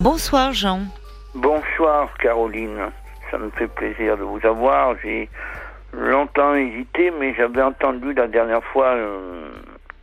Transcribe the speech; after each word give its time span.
Bonsoir 0.00 0.54
Jean. 0.54 0.80
Bonsoir 1.34 2.08
Caroline, 2.16 2.90
ça 3.30 3.36
me 3.36 3.50
fait 3.50 3.66
plaisir 3.66 4.16
de 4.16 4.22
vous 4.22 4.40
avoir. 4.46 4.96
J'ai 5.02 5.28
longtemps 5.92 6.54
hésité, 6.54 7.12
mais 7.20 7.34
j'avais 7.34 7.60
entendu 7.60 8.14
la 8.14 8.26
dernière 8.26 8.64
fois 8.64 8.94
euh, 8.94 9.50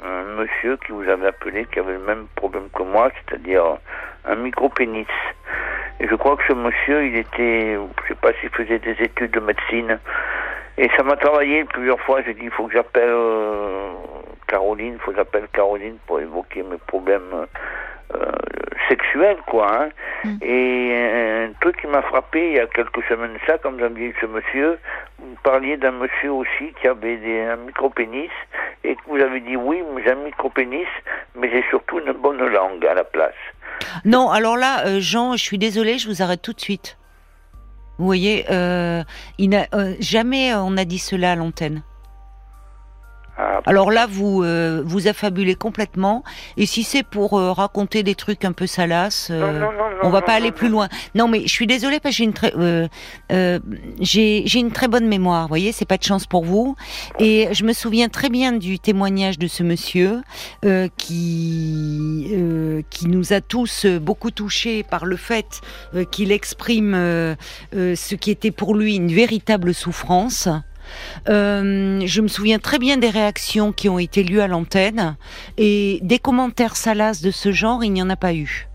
un, 0.05 0.23
monsieur 0.39 0.77
qui 0.85 0.91
vous 0.91 1.09
avait 1.09 1.29
appelé, 1.29 1.65
qui 1.73 1.79
avait 1.79 1.93
le 1.93 2.05
même 2.05 2.27
problème 2.35 2.69
que 2.75 2.83
moi, 2.83 3.09
c'est-à-dire 3.15 3.63
un 4.25 4.35
micro-pénis. 4.35 5.07
Et 5.99 6.07
je 6.07 6.13
crois 6.13 6.37
que 6.37 6.43
ce 6.47 6.53
monsieur, 6.53 7.07
il 7.07 7.17
était, 7.17 7.73
je 8.03 8.07
sais 8.07 8.19
pas 8.21 8.33
s'il 8.39 8.49
faisait 8.49 8.77
des 8.77 8.95
études 9.01 9.31
de 9.31 9.39
médecine. 9.39 9.97
Et 10.77 10.89
ça 10.95 11.01
m'a 11.01 11.15
travaillé 11.15 11.63
plusieurs 11.63 11.99
fois. 12.01 12.21
J'ai 12.21 12.35
dit, 12.35 12.43
il 12.43 12.51
faut 12.51 12.67
que 12.67 12.73
j'appelle 12.73 13.09
euh, 13.09 13.76
Caroline, 14.47 14.93
il 14.93 14.99
faut 14.99 15.11
que 15.11 15.17
j'appelle 15.17 15.47
Caroline 15.53 15.97
pour 16.07 16.19
évoquer 16.19 16.63
mes 16.63 16.77
problèmes 16.77 17.45
euh, 18.15 18.31
sexuels, 18.89 19.37
quoi. 19.47 19.67
Hein. 19.71 19.89
Mm. 20.23 20.37
Et 20.41 21.47
un 21.47 21.51
truc 21.61 21.79
qui 21.81 21.87
m'a 21.87 22.01
frappé 22.01 22.51
il 22.51 22.55
y 22.55 22.59
a 22.59 22.67
quelques 22.67 23.03
semaines 23.09 23.33
de 23.33 23.39
ça, 23.45 23.57
comme 23.57 23.79
j'avais 23.79 24.09
dit 24.09 24.13
ce 24.21 24.25
monsieur, 24.25 24.79
vous 25.19 25.35
parliez 25.43 25.77
d'un 25.77 25.91
monsieur 25.91 26.31
aussi 26.31 26.73
qui 26.79 26.87
avait 26.87 27.17
des, 27.17 27.41
un 27.41 27.57
micro-pénis 27.57 28.31
et 28.83 28.95
que 28.95 29.01
vous 29.07 29.17
avez 29.17 29.39
dit 29.41 29.55
oui, 29.55 29.83
j'ai 30.03 30.11
un 30.11 30.15
micro-pénis, 30.15 30.87
mais 31.35 31.49
j'ai 31.51 31.63
surtout 31.69 31.99
une 31.99 32.13
bonne 32.13 32.43
langue 32.45 32.85
à 32.85 32.93
la 32.93 33.03
place. 33.03 33.35
Non, 34.05 34.29
alors 34.29 34.57
là, 34.57 34.85
euh, 34.87 34.99
Jean, 34.99 35.33
je 35.33 35.43
suis 35.43 35.57
désolée, 35.57 35.97
je 35.97 36.07
vous 36.07 36.21
arrête 36.21 36.41
tout 36.41 36.53
de 36.53 36.61
suite. 36.61 36.97
Vous 37.97 38.05
voyez, 38.05 38.45
euh, 38.51 39.03
il 39.37 39.53
euh, 39.55 39.93
jamais 39.99 40.53
on 40.55 40.77
a 40.77 40.85
dit 40.85 40.99
cela 40.99 41.31
à 41.31 41.35
l'antenne. 41.35 41.81
Ah, 43.39 43.61
Alors 43.67 43.91
là, 43.91 44.07
vous 44.09 44.41
euh, 44.43 44.81
vous 44.83 45.07
affabulez 45.07 45.53
complètement. 45.53 46.23
Et 46.57 46.65
si 46.65 46.83
c'est 46.83 47.03
pour 47.03 47.37
euh, 47.37 47.51
raconter 47.51 48.01
des 48.01 48.15
trucs 48.15 48.43
un 48.45 48.51
peu 48.51 48.65
salaces, 48.65 49.29
euh, 49.31 49.63
on 50.01 50.09
va 50.09 50.23
pas 50.23 50.33
aller 50.33 50.51
plus 50.51 50.69
loin. 50.69 50.89
Non, 51.13 51.27
mais 51.27 51.41
je 51.41 51.49
suis 51.49 51.67
désolée 51.67 51.99
parce 51.99 52.15
que 52.15 52.17
j'ai 52.17 52.23
une 52.23 52.33
très 52.33 52.51
j'ai 53.99 54.43
j'ai 54.45 54.59
une 54.59 54.71
très 54.71 54.87
bonne 54.87 55.07
mémoire. 55.07 55.43
Vous 55.43 55.49
voyez, 55.49 55.71
c'est 55.71 55.85
pas 55.85 55.97
de 55.97 56.03
chance 56.03 56.25
pour 56.25 56.45
vous. 56.45 56.75
Et 57.19 57.49
je 57.51 57.63
me 57.63 57.73
souviens 57.73 58.09
très 58.09 58.29
bien 58.29 58.53
du 58.53 58.79
témoignage 58.79 59.37
de 59.37 59.47
ce 59.47 59.61
monsieur 59.61 60.21
qui 60.97 62.33
qui 62.89 63.07
nous 63.07 63.33
a 63.33 63.41
tous 63.41 63.85
beaucoup 63.85 64.31
touchés 64.31 64.81
par 64.81 65.05
le 65.05 65.15
fait 65.15 65.61
qu'il 66.09 66.31
exprime 66.31 66.93
ce 67.73 68.15
qui 68.15 68.31
était 68.31 68.51
pour 68.51 68.73
lui 68.73 68.95
une 68.95 69.13
véritable 69.13 69.75
souffrance. 69.75 70.49
Euh, 71.29 72.01
je 72.05 72.21
me 72.21 72.27
souviens 72.27 72.59
très 72.59 72.79
bien 72.79 72.97
des 72.97 73.09
réactions 73.09 73.71
qui 73.71 73.89
ont 73.89 73.99
été 73.99 74.23
lues 74.23 74.41
à 74.41 74.47
l'antenne 74.47 75.15
et 75.57 75.99
des 76.01 76.19
commentaires 76.19 76.75
salaces 76.75 77.21
de 77.21 77.31
ce 77.31 77.51
genre, 77.51 77.83
il 77.83 77.91
n'y 77.91 78.01
en 78.01 78.09
a 78.09 78.15
pas 78.15 78.33
eu. 78.33 78.67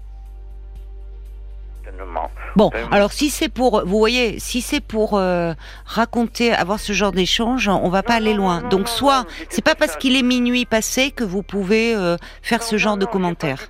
Bon, 2.57 2.71
alors 2.91 3.13
si 3.13 3.31
c'est 3.31 3.49
pour, 3.49 3.85
vous 3.87 3.99
voyez, 3.99 4.39
si 4.39 4.61
c'est 4.61 4.81
pour 4.81 5.17
euh, 5.17 5.55
raconter, 5.87 6.53
avoir 6.53 6.79
ce 6.79 6.93
genre 6.93 7.13
d'échange, 7.13 7.69
on 7.69 7.89
va 7.89 8.03
pas 8.03 8.15
aller 8.15 8.35
loin. 8.35 8.61
Donc 8.63 8.89
soit, 8.89 9.25
c'est 9.49 9.65
pas 9.65 9.75
parce 9.75 9.97
qu'il 9.97 10.17
est 10.17 10.23
minuit 10.23 10.67
passé 10.67 11.11
que 11.11 11.25
vous 11.25 11.43
pouvez 11.43 11.95
euh, 11.95 12.17
faire 12.43 12.63
ce 12.63 12.77
genre 12.77 12.97
de 12.97 13.07
commentaires. 13.07 13.61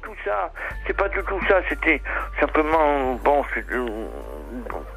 C'est 0.86 0.96
pas 0.96 1.08
du 1.08 1.18
tout 1.28 1.38
ça. 1.48 1.60
C'était 1.68 2.02
simplement, 2.40 3.14
bon, 3.24 3.44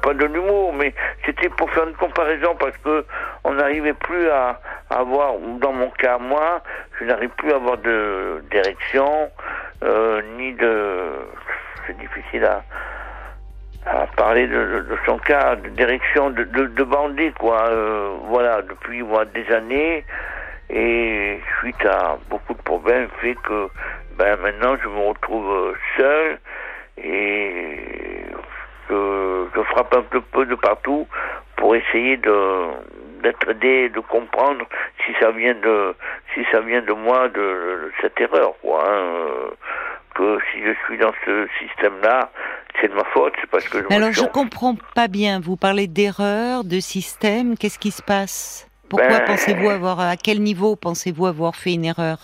pas 0.02 0.14
de 0.14 0.24
l'humour, 0.24 0.72
mais 0.72 0.94
c'était 1.24 1.48
pour 1.48 1.70
faire 1.70 1.88
une 1.88 1.94
comparaison 1.94 2.54
parce 2.58 2.76
que 2.78 3.04
on 3.44 3.54
n'arrivait 3.54 3.94
plus 3.94 4.28
à, 4.28 4.60
avoir, 4.90 5.34
dans 5.60 5.72
mon 5.72 5.90
cas 5.90 6.18
moi, 6.18 6.62
je 6.98 7.04
n'arrive 7.04 7.30
plus 7.30 7.52
à 7.52 7.56
avoir 7.56 7.78
de 7.78 8.42
d'érection, 8.50 9.30
euh, 9.82 10.22
ni 10.36 10.52
de, 10.54 11.10
c'est 11.86 11.96
difficile 11.98 12.44
à, 12.44 12.62
à 13.86 14.06
parler 14.16 14.46
de, 14.46 14.84
son 15.06 15.18
cas, 15.18 15.56
d'érection, 15.56 16.30
de, 16.30 16.44
de, 16.44 16.84
bandit, 16.84 17.32
quoi. 17.38 17.68
Euh, 17.68 18.16
voilà, 18.24 18.62
depuis 18.62 19.02
moi, 19.02 19.24
des 19.26 19.48
années, 19.52 20.04
et 20.70 21.40
suite 21.58 21.84
à 21.86 22.18
beaucoup 22.28 22.54
de 22.54 22.62
problèmes, 22.62 23.08
fait 23.20 23.36
que 23.44 23.68
ben 24.18 24.36
maintenant 24.40 24.76
je 24.82 24.88
me 24.88 25.08
retrouve 25.08 25.76
seul 25.96 26.38
et 26.98 28.26
je, 28.88 29.46
je 29.54 29.62
frappe 29.62 29.94
un 29.94 30.02
peu, 30.02 30.20
peu 30.20 30.46
de 30.46 30.54
partout 30.54 31.06
pour 31.56 31.74
essayer 31.74 32.16
de 32.16 32.70
d'être 33.22 33.48
aidé, 33.50 33.88
de 33.88 34.00
comprendre 34.00 34.66
si 35.04 35.12
ça 35.20 35.30
vient 35.30 35.54
de 35.54 35.94
si 36.34 36.44
ça 36.52 36.60
vient 36.60 36.82
de 36.82 36.92
moi 36.92 37.28
de, 37.28 37.90
cette 38.00 38.20
erreur 38.20 38.54
quoi. 38.62 38.84
Hein, 38.86 39.50
que 40.14 40.38
si 40.50 40.62
je 40.62 40.72
suis 40.86 40.98
dans 40.98 41.12
ce 41.26 41.46
système-là, 41.58 42.30
c'est 42.80 42.88
de 42.88 42.94
ma 42.94 43.04
faute, 43.04 43.34
c'est 43.40 43.50
parce 43.50 43.68
que. 43.68 43.78
Je 43.78 43.94
Alors 43.94 44.12
je 44.12 44.24
comprends 44.24 44.74
pas 44.94 45.08
bien. 45.08 45.40
Vous 45.40 45.56
parlez 45.56 45.86
d'erreur, 45.86 46.64
de 46.64 46.80
système. 46.80 47.56
Qu'est-ce 47.56 47.78
qui 47.78 47.90
se 47.90 48.02
passe? 48.02 48.66
Pourquoi 48.88 49.18
ben, 49.18 49.24
pensez-vous 49.26 49.68
avoir 49.68 50.00
à 50.00 50.16
quel 50.16 50.40
niveau 50.40 50.76
pensez-vous 50.76 51.26
avoir 51.26 51.54
fait 51.56 51.74
une 51.74 51.84
erreur? 51.84 52.18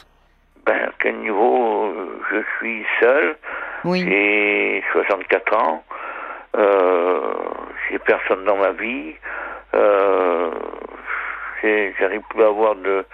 Ben 0.65 0.89
à 0.89 0.93
quel 1.01 1.17
niveau? 1.17 1.93
Je 2.31 2.39
suis 2.59 2.85
seul. 3.01 3.37
Oui. 3.85 4.05
J'ai 4.09 4.83
64 4.93 5.57
ans. 5.57 5.85
Euh, 6.57 7.35
j'ai 7.91 7.99
personne 7.99 8.45
dans 8.45 8.57
ma 8.57 8.73
vie. 8.73 9.15
Euh, 9.75 10.51
J'arrive 11.99 12.23
plus 12.31 12.43
à 12.43 12.49
avoir 12.49 12.75
de 12.75 13.05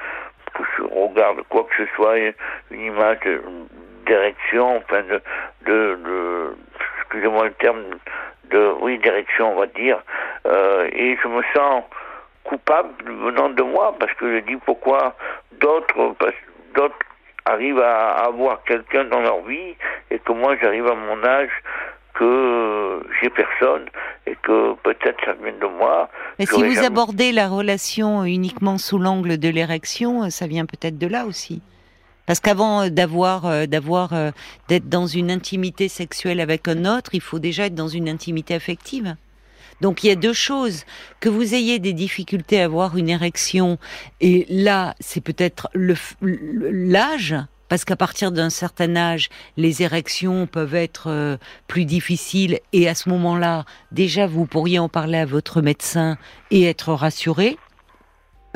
que 0.55 0.63
je 0.77 0.83
regarde 0.83 1.43
quoi 1.51 1.65
que 1.65 1.85
ce 1.85 1.91
soit, 1.95 2.17
une 2.71 2.81
image 2.81 3.19
d'érection, 4.07 4.79
enfin 4.79 5.03
de, 5.03 5.21
de, 5.67 5.99
de 6.03 6.57
excusez-moi 7.01 7.45
le 7.45 7.53
terme, 7.53 7.83
de 8.45 8.73
oui 8.81 8.99
d'érection 8.99 9.53
on 9.53 9.61
va 9.61 9.67
dire, 9.67 9.99
euh, 10.47 10.89
et 10.93 11.19
je 11.23 11.29
me 11.29 11.43
sens 11.55 11.85
coupable 12.45 12.91
venant 13.05 13.51
de 13.51 13.63
moi 13.63 13.95
parce 14.01 14.13
que 14.15 14.37
je 14.37 14.39
dis 14.41 14.57
pourquoi 14.57 15.15
d'autres 15.61 16.15
d'autres 16.75 16.97
arrivent 17.45 17.81
à 17.81 18.13
avoir 18.25 18.63
quelqu'un 18.65 19.05
dans 19.05 19.21
leur 19.21 19.43
vie 19.43 19.77
et 20.11 20.19
que 20.19 20.33
moi 20.33 20.57
j'arrive 20.61 20.87
à 20.87 20.95
mon 20.95 21.23
âge 21.25 21.51
que 22.19 23.03
j'ai 23.21 23.31
personne 23.31 23.87
et 24.27 24.37
que 24.43 24.75
peut-être 24.83 25.19
ça 25.25 25.35
vient 25.43 25.53
de 25.53 25.79
moi. 25.79 26.09
Mais 26.39 26.47
si 26.47 26.63
vous 26.63 26.85
abordez 26.85 27.33
la 27.33 27.49
relation 27.49 28.25
uniquement 28.25 28.79
sous 28.79 28.99
l'angle 28.99 29.39
de 29.39 29.49
l'érection, 29.49 30.29
ça 30.31 30.47
vient 30.47 30.67
peut-être 30.67 30.99
de 30.99 31.07
là 31.07 31.27
aussi. 31.27 31.63
Parce 32.27 32.41
qu'avant 32.41 32.89
d'avoir, 32.91 33.47
euh, 33.47 33.65
d'avoir, 33.65 34.13
euh, 34.13 34.31
d'être 34.69 34.89
dans 34.89 35.07
une 35.07 35.31
intimité 35.31 35.89
sexuelle 35.89 36.41
avec 36.41 36.69
un 36.69 36.85
autre, 36.85 37.15
il 37.15 37.23
faut 37.23 37.39
déjà 37.39 37.67
être 37.67 37.75
dans 37.75 37.89
une 37.89 38.09
intimité 38.09 38.55
affective. 38.55 39.17
Donc 39.81 40.05
il 40.05 40.09
y 40.09 40.11
a 40.11 40.15
deux 40.15 40.35
choses. 40.35 40.85
Que 41.21 41.29
vous 41.29 41.55
ayez 41.55 41.79
des 41.79 41.95
difficultés 41.95 42.61
à 42.61 42.65
avoir 42.65 42.99
une 42.99 43.09
érection, 43.09 43.79
et 44.21 44.45
là, 44.51 44.95
c'est 45.01 45.23
peut-être 45.23 45.71
l'âge, 46.21 47.35
parce 47.69 47.85
qu'à 47.85 47.97
partir 47.97 48.33
d'un 48.33 48.51
certain 48.51 48.97
âge, 48.97 49.29
les 49.57 49.83
érections 49.83 50.47
peuvent 50.47 50.75
être 50.75 51.09
euh, 51.09 51.37
plus 51.67 51.85
difficiles 51.85 52.61
et 52.73 52.89
à 52.89 52.95
ce 52.95 53.09
moment-là, 53.11 53.65
déjà, 53.93 54.27
vous 54.27 54.47
pourriez 54.47 54.79
en 54.79 54.89
parler 54.89 55.19
à 55.19 55.27
votre 55.27 55.61
médecin 55.61 56.17
et 56.51 56.65
être 56.65 56.93
rassuré. 56.93 57.59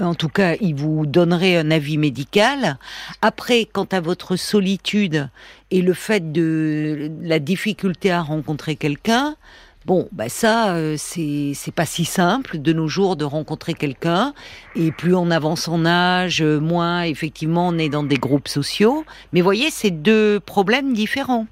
En 0.00 0.15
tout 0.15 0.31
cas, 0.31 0.56
il 0.61 0.75
vous 0.75 1.06
donnerait 1.06 1.56
un 1.56 1.71
avis 1.71 1.99
médical. 1.99 2.78
Après, 3.21 3.67
quant 3.67 3.87
à 3.93 4.00
votre 4.00 4.37
solitude 4.37 5.29
et 5.71 5.83
le 5.83 5.93
fait 5.93 6.33
de 6.33 7.11
la 7.21 7.39
difficulté 7.39 8.11
à 8.11 8.23
rencontrer 8.23 8.77
quelqu'un, 8.77 9.37
Bon, 9.84 10.09
bah 10.12 10.28
ça, 10.28 10.75
euh, 10.76 10.94
c'est 10.97 11.75
pas 11.75 11.84
si 11.84 12.04
simple 12.04 12.59
de 12.59 12.72
nos 12.72 12.87
jours 12.87 13.16
de 13.16 13.25
rencontrer 13.25 13.75
quelqu'un. 13.75 14.32
Et 14.76 14.93
plus 14.93 15.15
on 15.15 15.31
avance 15.32 15.66
en 15.66 15.84
âge, 15.84 16.41
euh, 16.41 16.60
moins 16.60 17.03
effectivement 17.03 17.69
on 17.69 17.78
est 17.78 17.88
dans 17.88 18.04
des 18.04 18.16
groupes 18.16 18.47
sociaux. 18.47 19.04
Mais 19.32 19.41
voyez, 19.41 19.70
c'est 19.70 19.91
deux 19.91 20.38
problèmes 20.38 20.93
différents 20.93 21.47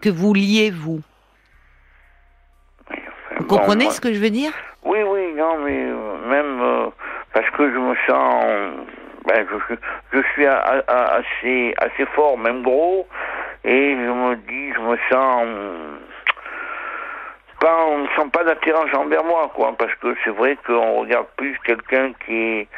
que 0.00 0.08
vous 0.08 0.34
liez 0.34 0.70
vous. 0.70 1.00
vous 3.38 3.46
comprenez 3.46 3.90
ce 3.90 4.00
que 4.00 4.12
je 4.12 4.20
veux 4.20 4.30
dire? 4.30 4.52
Oui, 4.84 4.98
oui, 5.02 5.34
non, 5.36 5.58
mais 5.58 5.84
euh, 5.84 6.28
même 6.28 6.90
parce 7.34 7.50
que 7.50 7.68
je 7.72 7.76
me 7.76 7.94
sens, 8.06 8.44
ben, 9.26 9.44
je, 9.50 9.74
je, 10.12 10.22
suis 10.32 10.46
assez 10.46 11.74
assez 11.78 12.06
fort, 12.14 12.38
même 12.38 12.62
gros, 12.62 13.08
et 13.64 13.96
je 13.96 14.12
me 14.12 14.36
dis, 14.36 14.72
je 14.74 14.80
me 14.80 14.96
sens 15.10 15.44
pas, 17.60 17.84
on 17.86 17.98
ne 17.98 18.06
sent 18.08 18.28
pas 18.32 18.44
d'attirance 18.44 18.92
envers 18.94 19.24
moi, 19.24 19.50
quoi, 19.54 19.74
parce 19.78 19.94
que 19.96 20.14
c'est 20.24 20.30
vrai 20.30 20.56
qu'on 20.66 21.00
regarde 21.00 21.26
plus 21.36 21.56
quelqu'un 21.64 22.12
qui 22.24 22.34
est, 22.34 22.68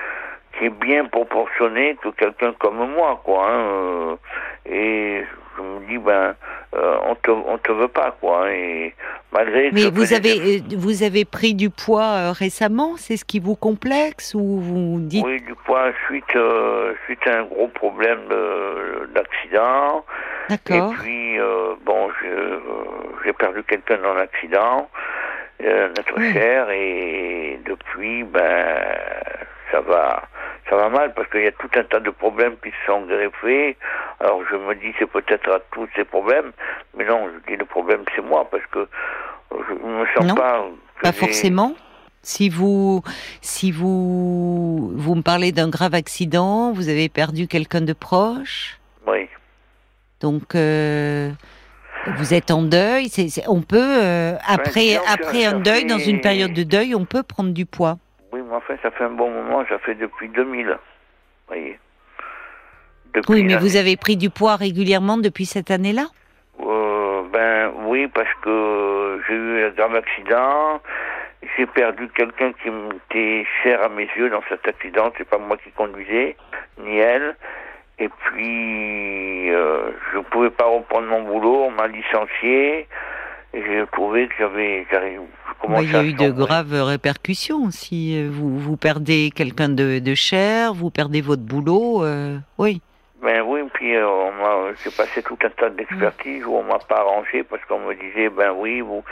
qui 0.58 0.66
est 0.66 0.70
bien 0.70 1.04
proportionné 1.06 1.96
que 2.02 2.08
quelqu'un 2.10 2.52
comme 2.58 2.90
moi, 2.92 3.20
quoi. 3.24 3.46
Hein, 3.46 3.60
euh, 3.60 4.16
et 4.66 5.24
je 5.56 5.62
me 5.62 5.86
dis, 5.86 5.98
ben, 5.98 6.34
euh, 6.74 6.96
on 7.06 7.14
te, 7.14 7.30
on 7.30 7.58
te 7.58 7.72
veut 7.72 7.88
pas, 7.88 8.16
quoi. 8.20 8.50
Et 8.52 8.94
malgré. 9.32 9.70
Mais 9.72 9.90
vous 9.90 10.14
avez, 10.14 10.58
euh, 10.58 10.76
vous 10.76 11.02
avez 11.02 11.24
pris 11.24 11.54
du 11.54 11.70
poids 11.70 12.32
récemment, 12.32 12.96
c'est 12.96 13.16
ce 13.16 13.24
qui 13.24 13.40
vous 13.40 13.56
complexe 13.56 14.34
ou 14.34 14.60
vous 14.60 15.00
dites 15.00 15.24
Oui, 15.24 15.40
du 15.42 15.54
poids 15.66 15.90
suite, 16.06 16.36
suite 17.04 17.26
à 17.26 17.40
un 17.40 17.44
gros 17.44 17.68
problème 17.68 18.20
d'accident. 19.14 20.04
D'accord. 20.50 20.92
Et 20.92 20.96
puis, 20.96 21.38
euh, 21.38 21.74
bon, 21.86 22.10
j'ai 23.24 23.32
perdu 23.32 23.62
quelqu'un 23.64 23.98
dans 23.98 24.14
l'accident, 24.14 24.90
notre 25.60 26.18
Oui. 26.18 26.32
cher, 26.32 26.68
et 26.70 27.60
depuis, 27.64 28.24
ben, 28.24 28.76
ça 29.70 29.80
va, 29.80 30.22
ça 30.68 30.76
va 30.76 30.88
mal 30.88 31.14
parce 31.14 31.28
qu'il 31.30 31.42
y 31.42 31.46
a 31.46 31.52
tout 31.52 31.70
un 31.76 31.84
tas 31.84 32.00
de 32.00 32.10
problèmes 32.10 32.56
qui 32.62 32.70
se 32.70 32.86
sont 32.86 33.02
greffés. 33.02 33.76
Alors 34.18 34.42
je 34.50 34.56
me 34.56 34.74
dis 34.74 34.92
c'est 34.98 35.06
peut-être 35.10 35.48
à 35.50 35.60
tous 35.72 35.88
ces 35.94 36.04
problèmes, 36.04 36.52
mais 36.96 37.04
non, 37.04 37.28
je 37.32 37.50
dis 37.52 37.56
le 37.56 37.64
problème 37.64 38.02
c'est 38.14 38.22
moi 38.22 38.48
parce 38.50 38.64
que 38.72 38.88
je 39.52 39.74
me 39.74 40.04
sens 40.16 40.26
Non, 40.26 40.34
pas. 40.34 40.66
Pas 41.02 41.12
forcément. 41.12 41.74
Si 42.22 42.50
vous, 42.50 43.02
si 43.40 43.72
vous, 43.72 44.90
vous 44.94 45.14
me 45.14 45.22
parlez 45.22 45.52
d'un 45.52 45.70
grave 45.70 45.94
accident, 45.94 46.70
vous 46.72 46.88
avez 46.90 47.08
perdu 47.08 47.46
quelqu'un 47.48 47.80
de 47.80 47.94
proche, 47.94 48.78
Oui. 49.06 49.26
Donc 50.20 50.54
euh, 50.54 51.30
vous 52.18 52.34
êtes 52.34 52.50
en 52.50 52.62
deuil. 52.62 53.08
on 53.48 53.62
peut 53.62 53.78
euh, 53.78 54.34
après 54.46 54.96
après 55.08 55.44
un 55.44 55.60
deuil, 55.60 55.84
dans 55.86 55.98
une 55.98 56.20
période 56.20 56.52
de 56.52 56.62
deuil, 56.62 56.94
on 56.94 57.04
peut 57.04 57.22
prendre 57.22 57.52
du 57.52 57.66
poids. 57.66 57.96
Oui, 58.32 58.40
mais 58.48 58.54
enfin, 58.54 58.74
ça 58.82 58.90
fait 58.90 59.04
un 59.04 59.10
bon 59.10 59.30
moment, 59.30 59.64
ça 59.68 59.78
fait 59.78 59.94
depuis 59.94 60.28
2000. 60.28 60.66
Vous 60.66 60.76
voyez. 61.48 61.78
Depuis 63.14 63.32
Oui, 63.32 63.44
mais 63.44 63.56
vous 63.56 63.76
avez 63.76 63.96
pris 63.96 64.16
du 64.16 64.30
poids 64.30 64.56
régulièrement 64.56 65.18
depuis 65.18 65.46
cette 65.46 65.70
année-là? 65.70 66.06
Euh, 66.60 67.22
ben 67.32 67.72
oui, 67.86 68.06
parce 68.08 68.32
que 68.42 69.20
j'ai 69.26 69.34
eu 69.34 69.64
un 69.64 69.70
grave 69.70 69.96
accident. 69.96 70.80
J'ai 71.56 71.66
perdu 71.66 72.08
quelqu'un 72.14 72.52
qui 72.62 72.70
m'était 72.70 73.46
cher 73.62 73.82
à 73.82 73.88
mes 73.88 74.08
yeux 74.16 74.30
dans 74.30 74.42
cet 74.48 74.68
accident. 74.68 75.10
C'est 75.18 75.28
pas 75.28 75.38
moi 75.38 75.56
qui 75.56 75.70
conduisais, 75.72 76.36
ni 76.78 76.98
elle. 76.98 77.34
Et 78.00 78.08
puis, 78.08 79.50
euh, 79.50 79.90
je 80.12 80.18
pouvais 80.20 80.50
pas 80.50 80.64
reprendre 80.64 81.06
mon 81.08 81.22
boulot. 81.22 81.64
On 81.64 81.70
m'a 81.70 81.86
licencié. 81.86 82.88
Et 83.52 83.62
j'ai 83.64 83.84
trouvé 83.92 84.28
que 84.28 84.34
j'avais, 84.38 84.86
commençais 85.60 85.84
il 85.84 85.92
y 85.92 85.96
a 85.96 86.04
eu 86.04 86.12
de 86.14 86.30
graves 86.30 86.72
répercussions. 86.72 87.70
Si 87.70 88.16
euh, 88.16 88.28
vous, 88.30 88.58
vous 88.58 88.76
perdez 88.76 89.30
quelqu'un 89.34 89.68
de, 89.68 89.98
de 89.98 90.14
cher, 90.14 90.72
vous 90.74 90.90
perdez 90.90 91.20
votre 91.20 91.42
boulot, 91.42 92.04
euh, 92.04 92.38
oui. 92.58 92.80
Ben 93.22 93.42
oui, 93.46 93.60
puis 93.74 93.96
euh, 93.96 94.08
on 94.08 94.32
m'a, 94.32 94.72
j'ai 94.82 94.90
passé 94.90 95.22
tout 95.22 95.36
un 95.44 95.50
tas 95.50 95.68
d'expertises 95.68 96.44
où 96.46 96.54
on 96.54 96.62
m'a 96.62 96.78
pas 96.78 97.00
arrangé 97.00 97.42
parce 97.42 97.62
qu'on 97.66 97.80
me 97.80 97.94
disait 97.94 98.30
ben 98.30 98.52
oui 98.56 98.80
vous 98.80 99.04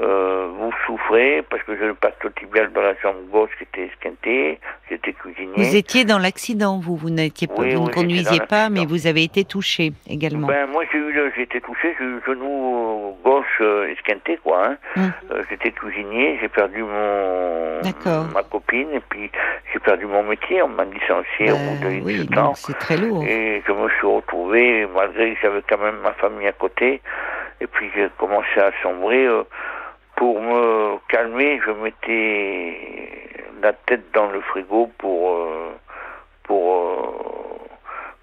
euh, 0.00 0.48
vous 0.58 0.70
souffrez 0.86 1.42
parce 1.50 1.62
que 1.64 1.76
j'ai 1.76 1.86
le 1.86 1.96
tibial 2.36 2.72
dans 2.72 2.80
la 2.82 2.94
jambe 3.02 3.16
gauche 3.30 3.50
qui 3.58 3.64
était 3.64 3.86
esquinté, 3.92 4.60
j'étais 4.88 5.12
cuisinier. 5.12 5.52
Vous 5.56 5.76
étiez 5.76 6.04
dans 6.04 6.18
l'accident, 6.18 6.78
vous, 6.78 6.96
vous 6.96 7.10
n'étiez 7.10 7.46
pas, 7.48 7.54
Oui, 7.58 7.74
vous 7.74 7.82
oui, 7.82 7.88
ne 7.88 7.92
conduisiez 7.92 8.40
pas, 8.48 8.68
mais 8.68 8.86
vous 8.86 9.06
avez 9.06 9.24
été 9.24 9.44
touché 9.44 9.92
également. 10.08 10.46
Ben 10.46 10.66
moi 10.66 10.84
j'ai 10.92 10.98
eu 10.98 11.08
j'ai 11.36 11.42
été 11.42 11.60
touché, 11.60 11.94
j'ai 11.98 12.04
eu 12.04 12.08
le 12.10 12.22
genou 12.26 13.16
gauche 13.24 13.44
euh, 13.60 13.88
esquinté 13.92 14.38
quoi. 14.42 14.66
Hein. 14.68 14.76
Hum. 14.96 15.12
Euh, 15.32 15.42
j'étais 15.50 15.72
cuisinier, 15.72 16.38
j'ai 16.40 16.48
perdu 16.48 16.82
mon 16.82 17.80
D'accord. 17.82 18.26
ma 18.32 18.42
copine 18.42 18.88
et 18.92 19.00
puis 19.08 19.30
j'ai 19.72 19.78
perdu 19.80 20.06
mon 20.06 20.22
métier, 20.22 20.62
on 20.62 20.68
m'a 20.68 20.84
licencié 20.84 21.52
au 21.52 21.56
bout 21.56 21.78
de 21.84 21.88
Ben, 21.88 22.02
oui, 22.04 22.26
temps. 22.28 22.42
non, 22.44 22.54
c'est 22.54 22.78
très 22.78 22.96
lourd. 22.96 23.24
Et 23.24 23.62
je 23.66 23.72
me 23.72 23.88
suis 23.90 24.06
retrouvé, 24.06 24.86
malgré 24.94 25.34
que 25.34 25.38
j'avais 25.42 25.62
quand 25.68 25.78
même 25.78 25.98
ma 26.02 26.12
famille 26.12 26.46
à 26.46 26.52
côté, 26.52 27.00
et 27.60 27.66
puis 27.66 27.90
j'ai 27.96 28.08
commencé 28.18 28.58
à 28.60 28.70
sombrer. 28.82 29.26
Pour 30.18 30.40
me 30.42 30.98
calmer, 31.08 31.60
je 31.64 31.70
mettais 31.70 32.76
la 33.62 33.72
tête 33.72 34.04
dans 34.14 34.28
le 34.30 34.40
frigo 34.40 34.90
pour 34.98 35.30
euh, 35.30 35.70
pour 36.42 36.64
euh, 36.74 37.66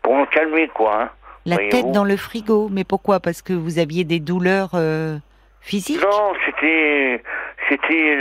pour 0.01 0.15
me 0.18 0.25
calmer 0.25 0.68
quoi. 0.68 1.03
hein. 1.03 1.09
La 1.45 1.57
tête 1.57 1.92
dans 1.92 2.03
le 2.03 2.18
frigo, 2.18 2.69
mais 2.71 2.83
pourquoi? 2.83 3.19
Parce 3.19 3.42
que 3.42 3.53
vous 3.53 3.77
aviez 3.80 4.03
des 4.03 4.19
douleurs 4.19 4.71
euh, 4.74 5.18
physiques? 5.62 6.01
Non, 6.03 6.33
c'était 6.45 7.24
c'était 7.69 8.18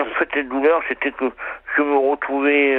en 0.00 0.14
fait 0.18 0.34
les 0.34 0.44
douleurs, 0.44 0.80
c'était 0.88 1.12
que 1.12 1.26
je 1.76 1.82
me 1.82 1.96
retrouvais 2.10 2.76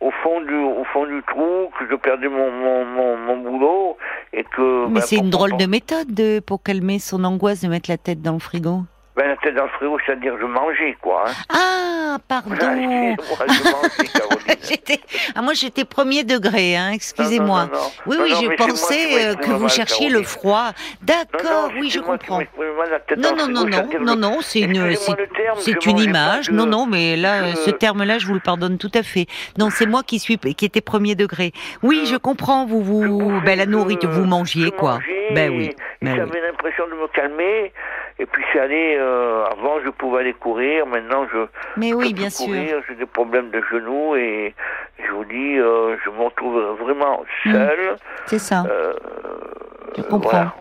au 0.00 0.10
fond 0.22 0.40
du 0.40 0.56
au 0.56 0.84
fond 0.92 1.06
du 1.06 1.22
trou, 1.28 1.70
que 1.78 1.84
je 1.90 1.94
perdais 1.96 2.28
mon 2.28 2.50
mon 2.50 2.84
mon, 2.96 3.16
mon 3.26 3.36
boulot 3.36 3.96
et 4.32 4.42
que 4.44 4.86
Mais 4.88 4.94
ben, 4.94 5.00
c'est 5.02 5.16
une 5.16 5.30
drôle 5.30 5.56
de 5.56 5.66
méthode 5.66 6.12
de- 6.12 6.40
pour 6.40 6.62
calmer 6.62 6.98
son 6.98 7.22
angoisse 7.24 7.60
de 7.62 7.68
mettre 7.68 7.90
la 7.90 7.98
tête 7.98 8.20
dans 8.22 8.32
le 8.34 8.38
frigo. 8.40 8.80
Ben, 9.16 9.28
la 9.28 9.36
tête 9.36 9.54
dans 9.54 9.62
le 9.64 9.68
frigo, 9.70 9.96
c'est-à-dire 10.04 10.34
je 10.40 10.44
mangeais, 10.44 10.96
quoi. 11.00 11.24
Hein. 11.28 11.32
Ah, 11.48 12.16
pardon. 12.26 12.56
Je 12.56 12.64
mangeais, 12.66 14.08
Caroline. 14.12 14.56
J'étais- 14.68 15.00
ah, 15.36 15.42
moi, 15.42 15.52
j'étais 15.54 15.84
premier 15.84 16.24
degré, 16.24 16.74
hein, 16.76 16.90
excusez-moi. 16.92 17.66
Non, 17.66 17.70
non, 17.70 17.72
non, 17.72 17.78
non. 17.78 17.90
Oui, 18.06 18.16
oui, 18.22 18.48
mais 18.48 18.56
c'est 18.74 19.26
moi 19.26 19.34
que 19.36 19.50
vous 19.52 19.68
cherchiez 19.68 20.08
le 20.08 20.22
froid. 20.24 20.72
D'accord, 21.02 21.70
oui, 21.78 21.90
je 21.90 22.00
moi 22.00 22.18
comprends. 22.18 22.40
Non, 23.16 23.36
non, 23.36 23.46
non, 23.48 23.64
non, 23.66 23.66
non, 23.66 23.88
je- 23.92 24.14
non, 24.16 24.38
c'est 24.40 24.60
une, 24.60 24.96
c'est, 24.96 25.12
le 25.16 25.26
terme, 25.28 25.58
c'est 25.60 25.80
je 25.80 25.88
une 25.90 25.98
image. 25.98 26.46
je- 26.46 26.50
Non, 26.52 26.66
non, 26.66 26.86
mais 26.86 27.16
là, 27.16 27.50
je- 27.52 27.56
ce 27.56 27.70
terme-là, 27.70 28.18
je 28.18 28.26
vous 28.26 28.34
le 28.34 28.40
pardonne 28.40 28.78
tout 28.78 28.90
à 28.94 29.02
fait. 29.04 29.26
Non, 29.58 29.70
c'est 29.70 29.86
moi 29.86 30.02
qui 30.02 30.18
suis, 30.18 30.38
qui 30.38 30.64
était 30.64 30.80
premier 30.80 31.14
degré. 31.14 31.52
Oui, 31.82 32.00
Je- 32.04 32.12
je 32.12 32.16
comprends. 32.16 32.66
Vous, 32.66 32.82
je 32.82 33.08
vous, 33.08 33.40
ben 33.44 33.56
la 33.58 33.64
je- 33.64 33.68
nourriture, 33.70 34.10
vous 34.10 34.24
mangiez 34.24 34.66
je 34.66 34.70
quoi 34.70 34.98
Ben 35.34 35.50
oui, 35.50 35.70
ben 36.02 36.12
oui. 36.12 36.16
J'avais 36.16 36.40
l'impression 36.46 36.84
de 36.88 36.94
me 36.94 37.06
calmer. 37.08 37.72
Et 38.18 38.26
puis 38.26 38.44
c'est 38.52 38.60
allé. 38.60 38.96
euh, 38.98 39.44
avant, 39.46 39.80
je 39.84 39.90
pouvais 39.90 40.20
aller 40.20 40.32
courir. 40.34 40.86
Maintenant, 40.86 41.26
je. 41.32 41.46
Mais 41.76 41.92
oui, 41.92 42.08
peux 42.10 42.14
bien 42.14 42.24
plus 42.28 42.36
sûr. 42.36 42.46
courir, 42.46 42.76
J'ai 42.88 42.94
des 42.94 43.06
problèmes 43.06 43.50
de 43.50 43.60
genoux 43.72 44.14
et 44.16 44.54
je 45.04 45.10
vous 45.12 45.24
dis, 45.24 45.58
euh, 45.58 45.96
je 46.04 46.10
me 46.10 46.22
retrouve 46.24 46.60
vraiment 46.80 47.22
Mm. 47.46 47.52
seul. 47.52 47.96
C'est 48.26 48.38
ça. 48.38 48.64
euh, 48.70 48.92
Je 49.96 50.02
comprends. 50.02 50.30
voilà. 50.30 50.54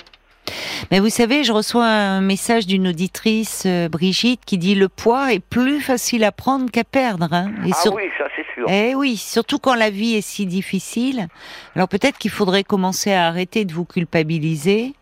Mais 0.92 1.00
vous 1.00 1.10
savez, 1.10 1.44
je 1.44 1.52
reçois 1.54 1.86
un 1.86 2.22
message 2.22 2.68
d'une 2.68 2.88
auditrice, 2.90 3.64
euh, 3.66 3.88
Brigitte, 3.88 4.42
qui 4.46 4.58
dit 4.58 4.76
le 4.76 4.90
poids 4.90 5.32
est 5.34 5.40
plus 5.40 5.80
facile 5.80 6.24
à 6.24 6.32
prendre 6.32 6.70
qu'à 6.70 6.84
perdre. 6.84 7.30
hein. 7.32 7.52
Et 7.66 7.70
Ah 7.72 7.76
sur- 7.76 7.94
oui, 7.96 8.10
ça 8.18 8.26
c'est 8.36 8.46
sûr. 8.54 8.66
Eh 8.70 8.94
oui, 8.94 9.16
surtout 9.16 9.60
quand 9.60 9.74
la 9.76 9.90
vie 9.90 10.16
est 10.16 10.22
si 10.22 10.46
difficile. 10.46 11.28
Alors 11.76 11.88
peut-être 11.88 12.18
qu'il 12.18 12.30
faudrait 12.32 12.64
commencer 12.64 13.14
à 13.14 13.26
arrêter 13.28 13.64
de 13.66 13.74
vous 13.74 13.86
culpabiliser 13.86 14.94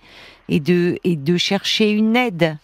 et 0.52 0.60
de, 0.60 0.98
et 1.04 1.16
de 1.16 1.38
chercher 1.38 1.92
une 1.92 2.16
aide 2.16 2.56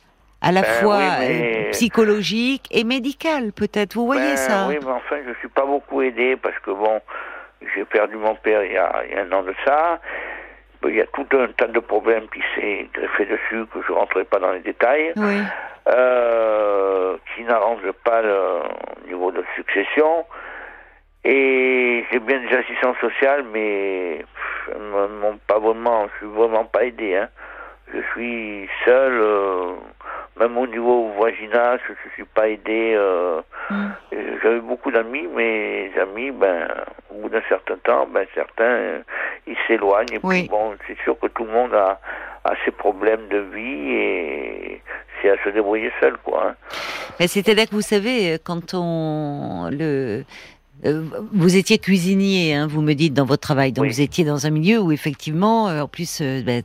à 0.41 0.51
la 0.51 0.61
Ben 0.61 0.69
fois 0.81 0.97
oui, 0.97 1.03
mais- 1.19 1.65
euh, 1.67 1.71
psychologique 1.71 2.65
et 2.69 2.83
médicale, 2.83 3.51
peut-être. 3.53 3.95
Vous 3.95 4.05
voyez 4.05 4.21
Ben 4.35 4.37
ça? 4.37 4.65
Oui, 4.69 4.77
mais 4.83 4.91
enfin, 4.91 5.15
je 5.27 5.33
suis 5.39 5.47
pas 5.47 5.65
beaucoup 5.65 6.01
aidé 6.01 6.35
parce 6.35 6.59
que 6.59 6.71
bon, 6.71 6.99
j'ai 7.73 7.85
perdu 7.85 8.17
mon 8.17 8.35
père 8.35 8.63
il 8.63 8.73
y 8.73 8.77
a, 8.77 9.03
il 9.07 9.15
y 9.15 9.17
a 9.17 9.23
un 9.23 9.31
an 9.31 9.41
de 9.43 9.53
ça. 9.65 9.99
Il 10.87 10.95
y 10.95 11.01
a 11.01 11.07
tout 11.07 11.25
un 11.33 11.47
tas 11.57 11.67
de 11.67 11.79
problèmes 11.79 12.27
qui 12.33 12.41
s'est 12.55 12.87
greffé 12.93 13.25
dessus 13.25 13.65
que 13.73 13.79
je 13.87 13.91
rentrerai 13.91 14.25
pas 14.25 14.37
dans 14.39 14.51
les 14.51 14.59
détails, 14.59 15.11
Oui. 15.15 15.41
euh, 15.89 17.17
qui 17.35 17.43
n'arrangent 17.43 17.91
pas 18.03 18.21
le 18.21 18.61
niveau 19.09 19.31
de 19.31 19.43
succession. 19.55 20.25
Et 21.23 22.05
j'ai 22.11 22.19
bien 22.19 22.39
des 22.39 22.55
assistants 22.55 22.93
sociaux, 23.01 23.43
mais 23.51 24.19
pff, 24.19 24.75
me- 24.79 25.07
m'ont 25.19 25.39
pas 25.47 25.59
vraiment, 25.59 26.07
je 26.13 26.17
suis 26.25 26.33
vraiment 26.35 26.65
pas 26.65 26.83
aidé. 26.85 27.15
Hein. 27.15 27.29
Je 27.93 27.99
suis 28.13 28.69
seul, 28.85 29.13
euh, 29.13 29.73
même 30.39 30.57
au 30.57 30.67
niveau 30.67 31.09
voisinage, 31.17 31.79
je 31.87 32.09
suis 32.13 32.25
pas 32.25 32.47
aidé. 32.49 32.93
Euh, 32.95 33.41
Mm. 33.69 33.87
J'avais 34.41 34.61
beaucoup 34.61 34.91
d'amis, 34.91 35.27
mais 35.35 35.89
les 35.93 35.99
amis, 35.99 36.31
ben, 36.31 36.69
au 37.11 37.15
bout 37.23 37.27
d'un 37.27 37.41
certain 37.49 37.75
temps, 37.83 38.07
ben, 38.09 38.25
certains, 38.33 38.63
euh, 38.63 38.99
ils 39.45 39.57
s'éloignent. 39.67 40.19
Oui. 40.23 40.39
puis, 40.43 40.47
bon, 40.49 40.73
c'est 40.87 40.97
sûr 41.03 41.19
que 41.19 41.27
tout 41.27 41.43
le 41.43 41.51
monde 41.51 41.73
a, 41.73 41.99
a 42.45 42.53
ses 42.63 42.71
problèmes 42.71 43.27
de 43.27 43.39
vie 43.39 43.91
et 43.91 44.81
c'est 45.21 45.31
à 45.31 45.35
se 45.43 45.49
débrouiller 45.49 45.91
seul, 45.99 46.15
quoi. 46.23 46.47
hein. 46.47 46.55
Mais 47.19 47.27
C'est-à-dire 47.27 47.65
que 47.65 47.75
vous 47.75 47.81
savez, 47.81 48.35
euh, 48.35 48.37
quand 48.41 48.73
on 48.73 49.67
le 49.69 50.23
vous 51.33 51.55
étiez 51.55 51.77
cuisinier, 51.79 52.53
hein, 52.53 52.67
vous 52.67 52.81
me 52.81 52.93
dites 52.93 53.13
dans 53.13 53.25
votre 53.25 53.41
travail, 53.41 53.71
donc 53.71 53.83
Oui. 53.83 53.89
vous 53.91 54.01
étiez 54.01 54.23
dans 54.23 54.45
un 54.45 54.49
milieu 54.51 54.79
où 54.79 54.91
effectivement, 54.91 55.69
euh, 55.69 55.81
en 55.81 55.87
plus, 55.87 56.19
euh, 56.21 56.41
ben, 56.43 56.63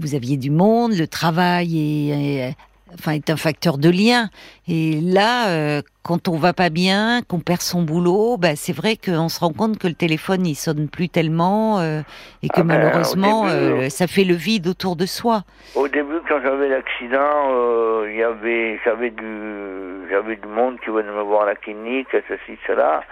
vous 0.00 0.14
aviez 0.14 0.36
du 0.36 0.50
monde, 0.50 0.92
le 0.94 1.06
travail 1.08 1.78
est, 1.78 2.08
est- 2.50 2.56
enfin 2.98 3.12
est 3.12 3.30
un 3.30 3.36
facteur 3.36 3.78
de 3.78 3.90
lien. 3.90 4.28
Et 4.68 5.00
là, 5.02 5.48
euh, 5.48 5.82
quand 6.02 6.28
on 6.28 6.36
va 6.36 6.52
pas 6.52 6.70
bien, 6.70 7.20
qu'on 7.28 7.40
perd 7.40 7.60
son 7.60 7.82
boulot, 7.82 8.36
ben, 8.38 8.56
c'est 8.56 8.74
vrai 8.74 8.96
qu'on 8.96 9.28
se 9.28 9.40
rend 9.40 9.52
compte 9.52 9.78
que 9.78 9.86
le 9.86 9.94
téléphone 9.94 10.46
il 10.46 10.54
sonne 10.54 10.88
plus 10.88 11.08
tellement 11.08 11.80
euh, 11.80 12.00
et 12.42 12.48
que 12.48 12.60
Ah 12.60 12.62
ben, 12.62 12.78
malheureusement, 12.78 13.46
début, 13.46 13.56
euh, 13.56 13.88
ça 13.88 14.06
fait 14.06 14.24
le 14.24 14.34
vide 14.34 14.66
autour 14.68 14.96
de 14.96 15.06
soi. 15.06 15.42
Au 15.74 15.88
début, 15.88 16.20
quand 16.28 16.40
j'avais 16.42 16.68
l'accident, 16.68 18.04
il 18.06 18.16
y 18.16 18.22
avait, 18.22 18.80
j'avais 18.84 19.10
du, 19.10 20.08
j'avais 20.10 20.36
du 20.36 20.48
monde 20.48 20.78
qui 20.80 20.90
venait 20.90 21.12
me 21.12 21.22
voir 21.22 21.42
à 21.42 21.46
la 21.46 21.56
clinique, 21.56 22.08
ceci, 22.12 22.58
cela. 22.66 23.02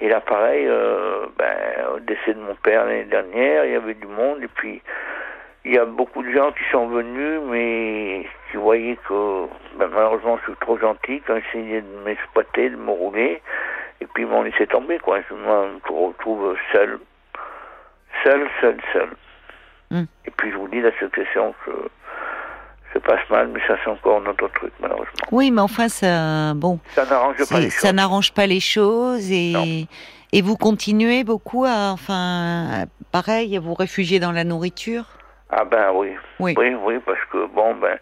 Et 0.00 0.08
là, 0.08 0.20
pareil, 0.20 0.66
ben, 1.38 1.56
au 1.94 2.00
décès 2.00 2.34
de 2.34 2.40
mon 2.40 2.56
père 2.56 2.84
l'année 2.84 3.04
dernière, 3.04 3.64
il 3.64 3.72
y 3.72 3.76
avait 3.76 3.94
du 3.94 4.06
monde. 4.06 4.42
Et 4.42 4.48
puis, 4.48 4.82
il 5.64 5.74
y 5.74 5.78
a 5.78 5.84
beaucoup 5.84 6.22
de 6.22 6.30
gens 6.30 6.52
qui 6.52 6.64
sont 6.70 6.88
venus, 6.88 7.40
mais 7.50 8.26
qui 8.54 8.60
voyaient 8.60 8.98
que, 9.08 9.46
ben, 9.78 9.88
malheureusement, 9.92 10.38
je 10.38 10.52
suis 10.52 10.60
trop 10.60 10.78
gentil, 10.78 11.20
qui 11.24 11.30
ont 11.32 11.36
essayé 11.36 11.80
de 11.80 12.04
m'exploiter, 12.04 12.70
de 12.70 12.76
me 12.76 12.90
rouler. 12.92 13.42
Et 14.00 14.06
puis, 14.06 14.22
ils 14.22 14.28
m'ont 14.28 14.42
laissé 14.42 14.66
tomber, 14.68 14.98
quoi. 15.00 15.18
Je 15.28 15.34
me 15.34 15.80
retrouve 16.06 16.56
seul. 16.72 17.00
Seul, 18.22 18.46
seul, 18.60 18.76
seul. 18.92 19.08
Hmm. 19.90 20.04
Et 20.24 20.30
puis 20.30 20.50
je 20.52 20.56
vous 20.56 20.68
dis, 20.68 20.80
la 20.80 20.96
succession 20.98 21.52
se, 21.66 21.70
se 22.94 22.98
passe 23.00 23.28
mal, 23.28 23.48
mais 23.48 23.60
ça 23.66 23.76
c'est 23.84 23.90
encore 23.90 24.20
notre 24.22 24.48
truc, 24.48 24.72
malheureusement. 24.80 25.26
Oui, 25.30 25.50
mais 25.50 25.60
enfin, 25.60 25.88
ça, 25.88 26.54
bon, 26.54 26.78
Ça 26.94 27.04
n'arrange 27.04 27.36
pas 27.50 27.60
les 27.60 27.70
ça 27.70 27.88
choses. 27.88 27.92
n'arrange 27.96 28.32
pas 28.32 28.46
les 28.46 28.60
choses 28.60 29.30
et, 29.30 29.52
Non. 29.52 29.64
et 30.32 30.42
vous 30.42 30.56
continuez 30.56 31.22
beaucoup 31.22 31.64
à, 31.66 31.90
enfin, 31.92 32.84
pareil, 33.12 33.56
à 33.56 33.60
vous 33.60 33.74
réfugier 33.74 34.20
dans 34.20 34.32
la 34.32 34.44
nourriture? 34.44 35.04
Ah 35.50 35.64
ben 35.64 35.92
oui. 35.92 36.16
Oui. 36.40 36.54
Oui, 36.56 36.74
oui, 36.82 36.94
parce 37.04 37.22
que 37.30 37.46
bon, 37.48 37.74
ben, 37.74 37.98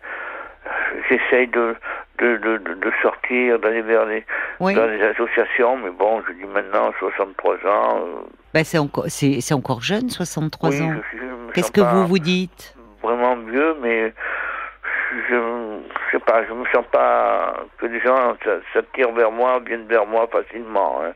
j'essaye 1.09 1.47
de, 1.49 1.75
de, 2.19 2.37
de, 2.37 2.57
de, 2.59 2.93
sortir, 3.03 3.59
d'aller 3.59 3.83
vers 3.83 4.05
les, 4.07 4.25
Oui. 4.61 4.75
vers 4.75 4.87
les 4.87 5.03
associations, 5.03 5.77
mais 5.77 5.91
bon, 5.91 6.23
je 6.29 6.33
dis 6.35 6.45
maintenant, 6.45 6.93
63 6.99 7.55
ans. 7.67 7.99
euh, 8.01 8.05
Bah, 8.55 8.65
c'est 8.65 8.79
encore, 8.79 9.05
c'est, 9.09 9.41
c'est 9.41 9.55
encore 9.55 9.81
jeune, 9.81 10.09
63 10.11 10.71
oui, 10.71 10.83
ans. 10.83 10.95
Qu'est-ce 11.55 11.73
que 11.73 11.81
vous 11.81 12.07
vous 12.07 12.19
dites? 12.19 12.75
Vraiment 13.03 13.37
mieux, 13.37 13.77
mais 13.81 14.13
je, 15.29 15.35
je 15.35 16.13
sais 16.13 16.19
pas, 16.25 16.45
je 16.47 16.53
me 16.53 16.65
sens 16.73 16.85
pas 16.91 17.55
que 17.79 17.87
les 17.87 18.01
gens 18.01 18.35
s'attirent 18.73 19.13
vers 19.13 19.31
moi, 19.31 19.61
viennent 19.67 19.87
vers 19.87 20.07
moi 20.07 20.29
facilement. 20.31 21.03
hein. 21.05 21.13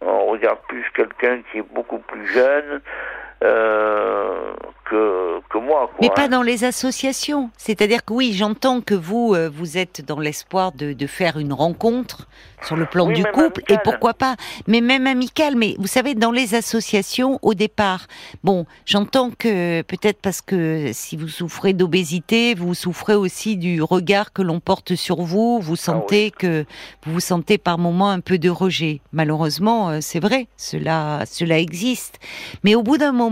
On 0.00 0.26
regarde 0.26 0.58
plus 0.68 0.84
quelqu'un 0.94 1.40
qui 1.50 1.58
est 1.58 1.74
beaucoup 1.74 1.98
plus 1.98 2.24
jeune 2.28 2.80
euh, 3.44 4.52
que, 4.84 5.40
que 5.48 5.58
moi. 5.58 5.88
Quoi, 5.88 5.96
Mais 6.00 6.08
hein. 6.08 6.14
pas 6.14 6.28
dans 6.28 6.42
les 6.42 6.64
associations. 6.64 7.50
C'est-à-dire 7.56 8.04
que 8.04 8.12
oui, 8.12 8.32
j'entends 8.32 8.80
que 8.80 8.94
vous, 8.94 9.34
euh, 9.34 9.48
vous 9.52 9.78
êtes 9.78 10.04
dans 10.04 10.18
l'espoir 10.18 10.72
de, 10.72 10.92
de 10.92 11.06
faire 11.06 11.38
une 11.38 11.52
rencontre 11.52 12.26
sur 12.64 12.76
le 12.76 12.86
plan 12.86 13.06
Oui, 13.06 13.14
du 13.14 13.24
couple, 13.24 13.62
et 13.68 13.76
pourquoi 13.84 14.14
pas. 14.14 14.34
Mais 14.66 14.80
même 14.80 15.06
amical. 15.06 15.54
Mais 15.56 15.76
vous 15.78 15.86
savez, 15.86 16.14
dans 16.14 16.32
les 16.32 16.54
associations, 16.54 17.38
au 17.42 17.54
départ, 17.54 18.06
bon, 18.42 18.66
j'entends 18.84 19.30
que 19.30 19.82
peut-être 19.82 20.20
parce 20.20 20.40
que 20.40 20.90
si 20.92 21.16
vous 21.16 21.28
souffrez 21.28 21.72
d'obésité, 21.72 22.54
vous 22.54 22.74
souffrez 22.74 23.14
aussi 23.14 23.56
du 23.56 23.82
regard 23.82 24.32
que 24.32 24.42
l'on 24.42 24.60
porte 24.60 24.94
sur 24.96 25.22
vous. 25.22 25.60
Vous 25.60 25.76
sentez 25.76 26.30
que 26.30 26.64
vous 27.04 27.12
vous 27.12 27.20
sentez 27.20 27.58
par 27.58 27.78
moments 27.78 28.10
un 28.10 28.20
peu 28.20 28.38
de 28.38 28.50
rejet. 28.50 29.00
Malheureusement, 29.12 29.90
euh, 29.90 29.98
c'est 30.00 30.20
vrai, 30.20 30.48
cela, 30.56 31.24
cela 31.26 31.58
existe. 31.58 32.18
Mais 32.64 32.74
au 32.74 32.82
bout 32.82 32.98
d'un 32.98 33.12
moment, 33.12 33.27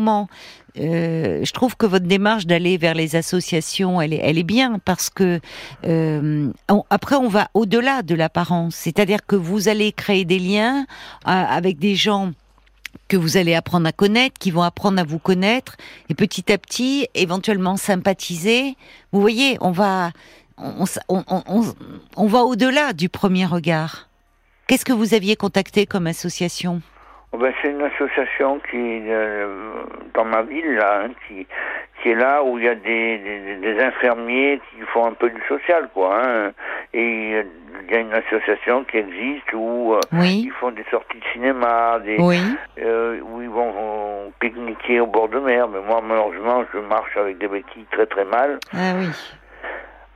euh, 0.78 1.44
je 1.44 1.52
trouve 1.52 1.76
que 1.76 1.86
votre 1.86 2.06
démarche 2.06 2.46
d'aller 2.46 2.76
vers 2.76 2.94
les 2.94 3.16
associations, 3.16 4.00
elle 4.00 4.12
est, 4.12 4.42
bien 4.42 4.78
parce 4.84 5.08
que 5.10 5.40
euh, 5.84 6.50
on- 6.68 6.84
après 6.90 7.16
on 7.16 7.28
va 7.28 7.48
au-delà 7.54 8.02
de 8.02 8.14
l'apparence, 8.14 8.74
c'est-à-dire 8.76 9.24
que 9.26 9.36
vous 9.36 9.68
allez 9.68 9.92
créer 9.92 10.24
des 10.24 10.38
liens 10.38 10.80
euh, 10.80 10.84
avec 11.30 11.78
des 11.78 11.94
gens 11.94 12.32
que 13.08 13.16
vous 13.16 13.36
allez 13.36 13.54
apprendre 13.54 13.86
à 13.86 13.92
connaître, 13.92 14.38
qui 14.38 14.50
vont 14.50 14.62
apprendre 14.62 14.98
à 15.00 15.04
vous 15.04 15.18
connaître, 15.18 15.76
et 16.08 16.14
petit 16.14 16.50
à 16.52 16.58
petit, 16.58 17.06
éventuellement 17.14 17.76
sympathiser. 17.76 18.76
Vous 19.12 19.20
voyez, 19.20 19.58
on 19.60 19.70
va, 19.70 20.10
on, 20.58 20.84
on- 21.08 21.74
on 22.16 22.26
va 22.26 22.40
au-delà 22.44 22.92
du 22.92 23.08
premier 23.08 23.46
regard. 23.46 24.08
Qu'est-ce 24.66 24.84
que 24.84 24.92
vous 24.92 25.14
aviez 25.14 25.36
contacté 25.36 25.86
comme 25.86 26.06
association? 26.08 26.82
Oh 27.33 27.38
ben, 27.38 27.52
c'est 27.61 27.71
une 27.71 27.83
association 27.83 28.61
qui 28.71 29.02
euh, 29.09 29.47
dans 30.14 30.25
ma 30.25 30.42
ville 30.42 30.75
là, 30.75 31.02
hein, 31.04 31.11
qui 31.26 31.47
qui 32.02 32.11
est 32.11 32.14
là 32.14 32.42
où 32.45 32.59
il 32.59 32.64
y 32.64 32.68
a 32.68 32.75
des, 32.75 33.18
des, 33.18 33.56
des 33.56 33.83
infirmiers 33.83 34.61
qui 34.71 34.80
font 34.92 35.06
un 35.06 35.12
peu 35.12 35.28
du 35.30 35.40
social 35.49 35.88
quoi. 35.92 36.21
Hein, 36.25 36.52
et 36.95 37.42
il 37.88 37.92
y 37.92 37.95
a 37.95 37.99
une 38.00 38.12
association 38.14 38.85
qui 38.85 38.99
existe 38.99 39.52
où 39.54 39.95
euh, 39.95 40.00
Oui, 40.12 40.45
ils 40.47 40.52
font 40.52 40.71
des 40.71 40.85
sorties 40.90 41.18
de 41.18 41.25
cinéma, 41.33 41.99
des 42.04 42.16
oui, 42.18 42.38
euh, 42.78 43.18
où 43.23 43.42
ils 43.42 43.50
vont 43.50 44.33
pique-niquer 44.40 45.00
au 45.00 45.06
bord 45.06 45.28
de 45.28 45.38
mer. 45.40 45.68
Mais 45.68 45.80
moi 45.80 46.00
malheureusement 46.06 46.64
je 46.73 46.78
marche 46.78 47.16
avec 47.16 47.38
des 47.38 47.49
béquilles 47.49 47.87
très 47.90 48.06
très 48.06 48.25
mal. 48.25 48.59
ah 48.73 48.95
oui. 48.99 49.09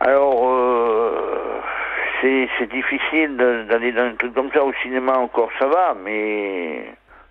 Alors, 0.03 0.49
euh, 0.49 1.61
c'est 2.21 2.49
c'est 2.59 2.71
difficile 2.71 3.37
d'aller 3.69 3.93
dans 3.93 4.05
un 4.05 4.15
truc 4.15 4.33
comme 4.35 4.51
ça. 4.53 4.65
Au 4.65 4.73
cinéma, 4.83 5.13
encore, 5.19 5.51
ça 5.59 5.67
va, 5.67 5.95
mais 6.03 6.87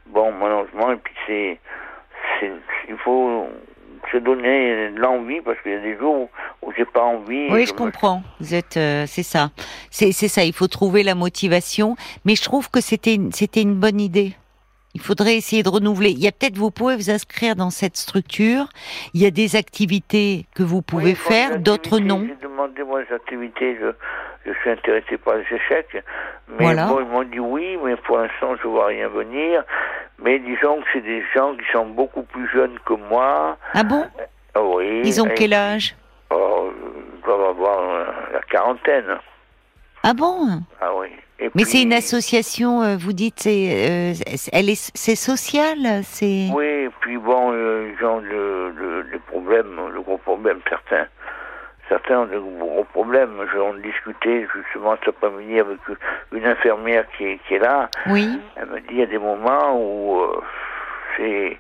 bon, 0.10 0.32
malheureusement, 0.34 0.92
et 0.92 0.98
puis 0.98 1.14
c'est. 1.28 1.60
c'est- 2.40 2.52
Il 2.90 2.98
faut 2.98 3.48
se 4.12 4.18
donner 4.18 4.90
l'envie, 4.92 5.42
parce 5.42 5.60
qu'il 5.62 5.72
y 5.74 5.76
a 5.76 5.80
des 5.80 5.96
jours 5.98 6.30
où, 6.64 6.72
j'ai 6.76 6.86
pas 6.86 7.04
envie. 7.04 7.48
Oui, 7.52 7.66
je 7.68 7.74
me- 7.74 7.78
comprends. 7.78 8.24
Vous 8.40 8.56
êtes, 8.56 8.78
euh, 8.78 9.06
c'est 9.08 9.24
ça, 9.24 9.52
c'est 9.92 10.12
c'est 10.12 10.28
ça. 10.28 10.44
Il 10.44 10.54
faut 10.54 10.68
trouver 10.68 11.04
la 11.04 11.14
motivation, 11.16 11.96
mais 12.26 12.36
je 12.36 12.42
trouve 12.44 12.72
que 12.72 12.82
c'était 12.82 13.14
une- 13.16 13.32
c'était 13.32 13.62
une 13.62 13.76
bonne 13.76 14.00
idée. 14.02 14.34
Il 14.96 15.02
faudrait 15.02 15.36
essayer 15.36 15.62
de 15.62 15.70
renouveler. 15.70 16.10
Il 16.10 16.20
y 16.20 16.28
a 16.28 16.32
peut-être 16.32 16.58
vous 16.58 16.72
pouvez 16.72 16.96
vous 16.96 17.12
inscrire 17.12 17.56
dans 17.56 17.70
cette 17.70 17.96
structure. 17.96 18.66
Il 19.14 19.22
y 19.22 19.28
a 19.28 19.32
des 19.32 19.56
activités 19.56 20.46
que 20.56 20.64
vous 20.64 20.82
pouvez 20.82 21.12
Oui, 21.12 21.16
faire, 21.16 21.60
d'autres 21.60 22.00
non. 22.00 22.26
J'ai 22.28 22.36
demandé, 22.42 22.84
moi, 22.84 23.02
les 23.04 23.16
activités, 23.16 23.78
je, 23.80 23.92
je 24.46 24.52
suis 24.62 24.70
intéressé 24.70 25.18
par 25.18 25.36
les 25.36 25.44
échecs. 25.56 26.04
Mais 26.48 26.66
Voilà. 26.66 26.86
bon, 26.88 27.00
ils 27.02 27.06
m'ont 27.08 27.24
dit 27.24 27.40
oui, 27.40 27.78
mais 27.84 27.96
pour 27.98 28.18
l'instant, 28.18 28.56
je 28.62 28.68
vois 28.68 28.88
rien 28.88 29.08
venir. 29.10 29.64
Mais 30.22 30.40
disons 30.40 30.78
que 30.82 30.88
c'est 30.94 31.02
des 31.02 31.24
gens 31.36 31.56
qui 31.56 31.66
sont 31.72 31.86
beaucoup 31.88 32.24
plus 32.24 32.48
jeunes 32.50 32.78
que 32.86 32.94
moi. 32.94 33.58
Ah 33.74 33.84
bon? 33.84 34.06
Ah 34.56 34.62
oui. 34.64 35.02
Ils 35.06 35.22
ont 35.22 35.28
et- 35.28 35.34
quel 35.36 35.54
âge? 35.54 35.96
Oh, 36.32 36.72
ils 37.16 37.22
doivent 37.26 37.50
avoir 37.50 37.80
euh, 37.80 38.06
la 38.34 38.42
quarantaine. 38.42 39.18
Ah 40.04 40.14
bon? 40.14 40.62
Ah 40.82 40.92
oui. 40.96 41.08
Et 41.40 41.46
Mais 41.46 41.50
puis- 41.64 41.66
c'est 41.66 41.82
une 41.84 41.94
association. 41.94 42.82
euh, 42.84 42.98
Vous 42.98 43.14
dites, 43.14 43.40
c'est, 43.40 43.70
euh, 43.72 44.14
elle 44.52 44.70
est, 44.70 44.92
c'est 44.96 45.16
social, 45.16 45.78
c'est. 46.04 46.48
Oui, 46.54 46.66
et 46.66 46.90
puis 47.00 47.18
bon, 47.18 47.52
euh, 47.54 47.92
ils 47.98 48.06
ont 48.06 48.20
le, 48.20 48.72
le, 48.72 49.02
le 49.04 49.20
problème, 49.20 49.80
le 49.94 50.02
gros 50.02 50.18
problème, 50.18 50.60
certains. 50.70 51.08
Certains 51.90 52.20
ont 52.20 52.26
de 52.26 52.38
gros 52.38 52.84
problèmes. 52.86 53.46
J'en 53.54 53.74
discutais 53.74 54.48
justement 54.56 54.96
cet 55.04 55.16
après-midi 55.16 55.60
avec 55.60 55.80
une 56.32 56.46
infirmière 56.46 57.06
qui 57.18 57.26
est, 57.26 57.40
qui 57.48 57.56
est 57.56 57.60
là. 57.60 57.90
Oui. 58.08 58.40
Elle 58.56 58.68
me 58.68 58.80
dit 58.80 58.88
il 58.92 59.00
y 59.00 59.04
a 59.04 59.08
des 59.08 59.18
moments 59.18 59.76
où 59.76 60.22
euh, 60.22 60.42
c'est 61.18 61.58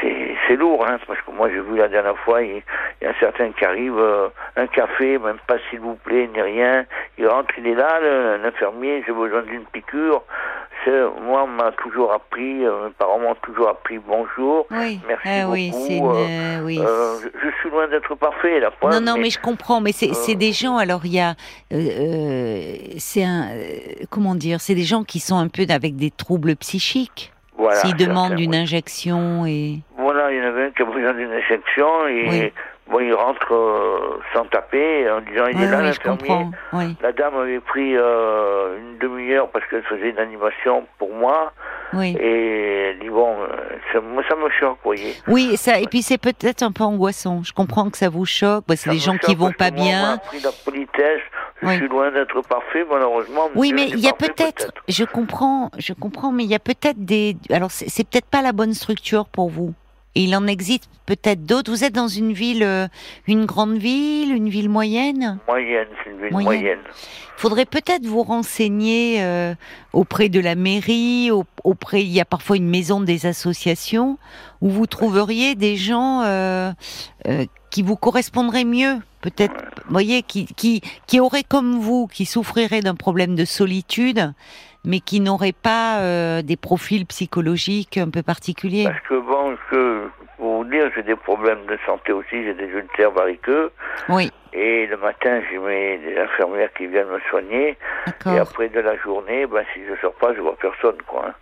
c'est 0.00 0.36
c'est 0.46 0.56
lourd, 0.56 0.84
hein, 0.86 0.98
parce 1.06 1.20
que 1.22 1.30
moi 1.30 1.48
j'ai 1.48 1.60
vu 1.60 1.76
la 1.76 1.88
dernière 1.88 2.18
fois, 2.18 2.42
il 2.42 2.62
il 3.00 3.08
y 3.08 3.10
a 3.10 3.14
certains 3.20 3.52
qui 3.52 3.64
arrivent, 3.64 3.98
euh, 3.98 4.28
un 4.56 4.66
café, 4.66 5.18
même 5.18 5.38
pas 5.46 5.56
s'il 5.68 5.80
vous 5.80 5.96
plaît, 5.96 6.28
ni 6.32 6.40
rien. 6.40 6.86
Il 7.18 7.26
rentre, 7.28 7.52
il 7.58 7.66
est 7.66 7.74
là, 7.74 8.00
l'infirmier, 8.38 9.04
j'ai 9.06 9.12
besoin 9.12 9.42
d'une 9.42 9.64
piqûre. 9.66 10.22
Moi, 10.86 11.44
on 11.44 11.46
m'a 11.46 11.72
toujours 11.72 12.12
appris, 12.12 12.64
euh, 12.64 12.86
mes 12.86 12.92
parents 12.92 13.18
m'ont 13.18 13.34
toujours 13.36 13.68
appris 13.68 13.98
bonjour. 13.98 14.66
Oui. 14.70 15.00
Merci 15.06 15.28
ah 15.28 15.48
oui, 15.48 15.70
beaucoup, 15.70 15.86
une. 15.92 16.06
euh, 16.06 16.58
euh, 16.58 16.64
oui. 16.64 16.78
Je, 16.78 17.28
je 17.42 17.54
suis 17.60 17.70
loin 17.70 17.88
d'être 17.88 18.14
parfait, 18.16 18.60
la 18.60 18.70
preuve. 18.70 18.92
Non, 18.92 19.00
non, 19.00 19.16
mais 19.18 19.30
je 19.30 19.40
comprends. 19.40 19.80
Mais 19.80 19.92
c'est 19.92 20.34
des 20.34 20.52
gens. 20.52 20.76
Alors 20.76 21.00
il 21.04 21.14
y 21.14 21.20
a, 21.20 21.34
c'est 22.98 23.24
un, 23.24 23.48
comment 24.10 24.34
dire, 24.34 24.60
c'est 24.60 24.74
des 24.74 24.82
gens 24.82 25.04
qui 25.04 25.20
sont 25.20 25.36
un 25.36 25.48
peu 25.48 25.64
avec 25.68 25.96
des 25.96 26.10
troubles 26.10 26.56
psychiques. 26.56 27.32
voilà, 27.56 27.76
S'ils 27.76 27.96
demandent 27.96 28.38
une 28.38 28.54
injection 28.54 29.46
et. 29.46 29.80
Voilà, 29.96 30.30
il 30.32 30.38
y 30.38 30.40
en 30.40 30.44
avait 30.44 30.66
un 30.66 30.70
qui 30.70 30.82
a 30.82 30.84
besoin 30.84 31.14
d'une 31.14 31.32
injection 31.32 32.06
et. 32.08 32.52
Bon, 32.90 33.00
il 33.00 33.12
rentre 33.14 33.52
euh, 33.52 34.20
sans 34.34 34.44
taper 34.46 35.10
en 35.10 35.20
disant 35.20 35.46
il 35.50 35.56
Oui, 35.56 35.62
est 35.64 35.70
là 35.70 35.78
oui, 35.78 35.84
l'infirmier. 35.84 36.46
Oui, 36.72 36.96
La 37.02 37.12
dame 37.12 37.36
avait 37.36 37.60
pris 37.60 37.96
euh, 37.96 38.78
une 38.78 38.98
demi-heure 38.98 39.48
parce 39.50 39.64
qu'elle 39.68 39.82
faisait 39.84 40.10
une 40.10 40.18
animation 40.18 40.86
pour 40.98 41.12
moi 41.14 41.52
oui. 41.92 42.16
et 42.20 42.90
elle 42.90 42.98
dit 43.00 43.08
bon, 43.08 43.34
euh, 43.40 43.46
ça, 43.92 44.00
moi 44.00 44.22
ça 44.28 44.36
me 44.36 44.48
choque, 44.50 44.78
vous 44.84 44.90
voyez. 44.90 45.14
Oui, 45.28 45.50
et 45.52 45.56
ça. 45.56 45.78
Et 45.78 45.86
puis 45.86 46.02
c'est 46.02 46.18
peut-être 46.18 46.62
un 46.62 46.72
peu 46.72 46.84
angoissant. 46.84 47.42
Je 47.42 47.52
comprends 47.52 47.88
que 47.90 47.96
ça 47.98 48.08
vous 48.08 48.24
choque. 48.26 48.64
C'est 48.70 48.76
Ça 48.76 48.90
des 48.90 48.96
me 48.96 49.00
gens 49.00 49.16
qui 49.18 49.34
vont 49.34 49.46
parce 49.52 49.56
pas 49.56 49.70
que 49.70 49.76
moi, 49.76 49.84
On 49.84 49.88
bien. 49.88 50.14
appris 50.14 50.40
la 50.40 50.50
politesse. 50.64 51.20
Je 51.62 51.68
Oui. 51.68 51.76
suis 51.76 51.88
loin 51.88 52.10
d'être 52.10 52.42
parfait, 52.42 52.84
malheureusement. 52.90 53.48
Oui, 53.54 53.72
mais 53.72 53.86
il 53.88 54.00
y 54.00 54.08
a 54.08 54.12
peut-être, 54.12 54.72
je 54.88 55.04
comprends, 55.04 55.70
je 55.78 55.92
comprends, 55.94 56.30
mais 56.32 56.42
il 56.44 56.50
y 56.50 56.54
a 56.54 56.58
peut-être 56.58 57.02
des, 57.02 57.36
alors 57.50 57.70
c'est 57.70 58.06
peut-être 58.06 58.26
pas 58.26 58.42
la 58.42 58.52
bonne 58.52 58.74
structure 58.74 59.24
pour 59.26 59.48
vous. 59.48 59.72
Et 60.16 60.24
il 60.24 60.36
en 60.36 60.46
existe 60.46 60.88
peut-être 61.06 61.44
d'autres. 61.44 61.70
Vous 61.70 61.82
êtes 61.84 61.92
dans 61.94 62.08
une 62.08 62.32
ville, 62.32 62.62
euh, 62.62 62.86
une 63.26 63.46
grande 63.46 63.76
ville, 63.76 64.32
une 64.34 64.48
ville 64.48 64.68
moyenne. 64.68 65.38
Moyenne, 65.48 65.88
c'est 66.04 66.10
une 66.10 66.20
ville 66.22 66.30
Moyenne. 66.32 66.52
moyenne. 66.62 66.78
Faudrait 67.36 67.64
peut-être 67.66 68.06
vous 68.06 68.22
renseigner 68.22 69.16
euh, 69.22 69.54
auprès 69.92 70.28
de 70.28 70.38
la 70.38 70.54
mairie, 70.54 71.30
au- 71.32 71.44
auprès. 71.64 72.02
Il 72.02 72.10
y 72.12 72.20
a 72.20 72.24
parfois 72.24 72.56
une 72.56 72.68
maison 72.68 73.00
des 73.00 73.26
associations 73.26 74.18
où 74.60 74.70
vous 74.70 74.86
trouveriez 74.86 75.56
des 75.56 75.76
gens 75.76 76.22
euh, 76.22 76.70
euh, 77.26 77.44
qui 77.70 77.82
vous 77.82 77.96
correspondraient 77.96 78.64
mieux, 78.64 78.98
peut-être. 79.20 79.52
Vous 79.86 79.92
voyez, 79.92 80.22
qui 80.22 80.46
qui 80.46 80.80
qui 81.08 81.18
auraient 81.18 81.42
comme 81.42 81.80
vous, 81.80 82.06
qui 82.06 82.24
souffriraient 82.24 82.82
d'un 82.82 82.94
problème 82.94 83.34
de 83.34 83.44
solitude, 83.44 84.32
mais 84.84 85.00
qui 85.00 85.20
n'auraient 85.20 85.52
pas 85.52 86.00
euh, 86.00 86.42
des 86.42 86.56
profils 86.56 87.06
psychologiques 87.06 87.96
un 87.98 88.10
peu 88.10 88.22
particuliers. 88.22 88.84
Parce 88.84 89.00
que 89.08 89.18
bon, 89.20 89.56
que, 89.70 90.08
pour 90.36 90.58
vous 90.58 90.64
dire, 90.64 90.90
j'ai 90.94 91.02
des 91.02 91.16
problèmes 91.16 91.64
de 91.66 91.78
santé 91.86 92.12
aussi, 92.12 92.44
j'ai 92.44 92.54
des 92.54 92.66
ulcères 92.66 93.10
variqueux. 93.12 93.70
Oui, 94.08 94.30
Et 94.52 94.86
le 94.86 94.96
matin, 94.98 95.40
j'ai 95.50 95.58
mes 95.58 95.98
des 95.98 96.18
infirmières 96.18 96.72
qui 96.76 96.86
viennent 96.86 97.08
me 97.08 97.20
soigner. 97.30 97.76
Et 98.26 98.38
après 98.38 98.68
de 98.68 98.80
la 98.80 98.96
journée, 98.98 99.46
ben, 99.46 99.64
si 99.72 99.80
je 99.88 99.98
sors 100.00 100.14
pas, 100.14 100.34
je 100.34 100.40
vois 100.40 100.56
personne, 100.60 100.96
quoi. 101.06 101.24
hein. 101.28 101.34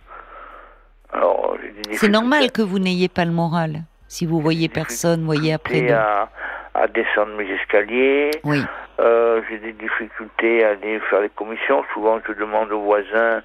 Alors, 1.11 1.55
C'est 1.91 2.07
normal 2.09 2.51
que 2.51 2.61
vous 2.63 2.79
n'ayez 2.79 3.07
pas 3.07 3.25
le 3.25 3.31
moral. 3.31 3.83
Si 4.07 4.25
vous 4.25 4.39
voyez 4.39 4.67
personne, 4.69 5.25
voyez 5.25 5.53
après 5.53 5.91
à, 5.91 6.29
à 6.73 6.87
descendre 6.87 7.35
mes 7.37 7.45
escaliers. 7.51 8.31
Oui. 8.43 8.61
Euh, 8.99 9.41
j'ai 9.49 9.57
des 9.57 9.73
difficultés 9.73 10.63
à 10.63 10.69
aller 10.69 10.99
faire 11.09 11.21
les 11.21 11.29
commissions. 11.29 11.83
Souvent, 11.93 12.19
je 12.27 12.33
demande 12.33 12.71
aux 12.71 12.81
voisins, 12.81 13.41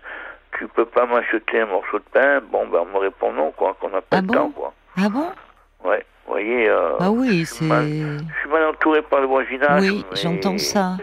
tu 0.58 0.68
peux 0.68 0.84
pas 0.84 1.06
m'acheter 1.06 1.60
un 1.60 1.66
morceau 1.66 1.98
de 1.98 2.04
pain? 2.12 2.40
Bon, 2.52 2.66
ben, 2.68 2.80
on 2.82 2.94
me 2.94 2.98
répond 2.98 3.32
non, 3.32 3.50
quoi, 3.52 3.74
qu'on 3.80 3.88
n'a 3.88 4.00
pas 4.02 4.18
Ah 4.18 4.20
le 4.20 4.26
bon? 4.26 4.34
temps, 4.34 4.50
quoi. 4.50 4.72
Ah 4.98 5.08
bon? 5.08 5.30
Ouais, 5.84 6.04
vous 6.26 6.32
voyez, 6.32 6.68
euh, 6.68 6.92
Ah 7.00 7.10
oui, 7.10 7.44
c'est. 7.46 7.64
je 7.64 8.40
suis 8.40 8.48
mal 8.50 8.64
entouré 8.66 9.00
par 9.02 9.20
le 9.20 9.26
voisinage. 9.26 9.80
Oui, 9.82 10.04
j'entends 10.14 10.58
ça. 10.58 10.96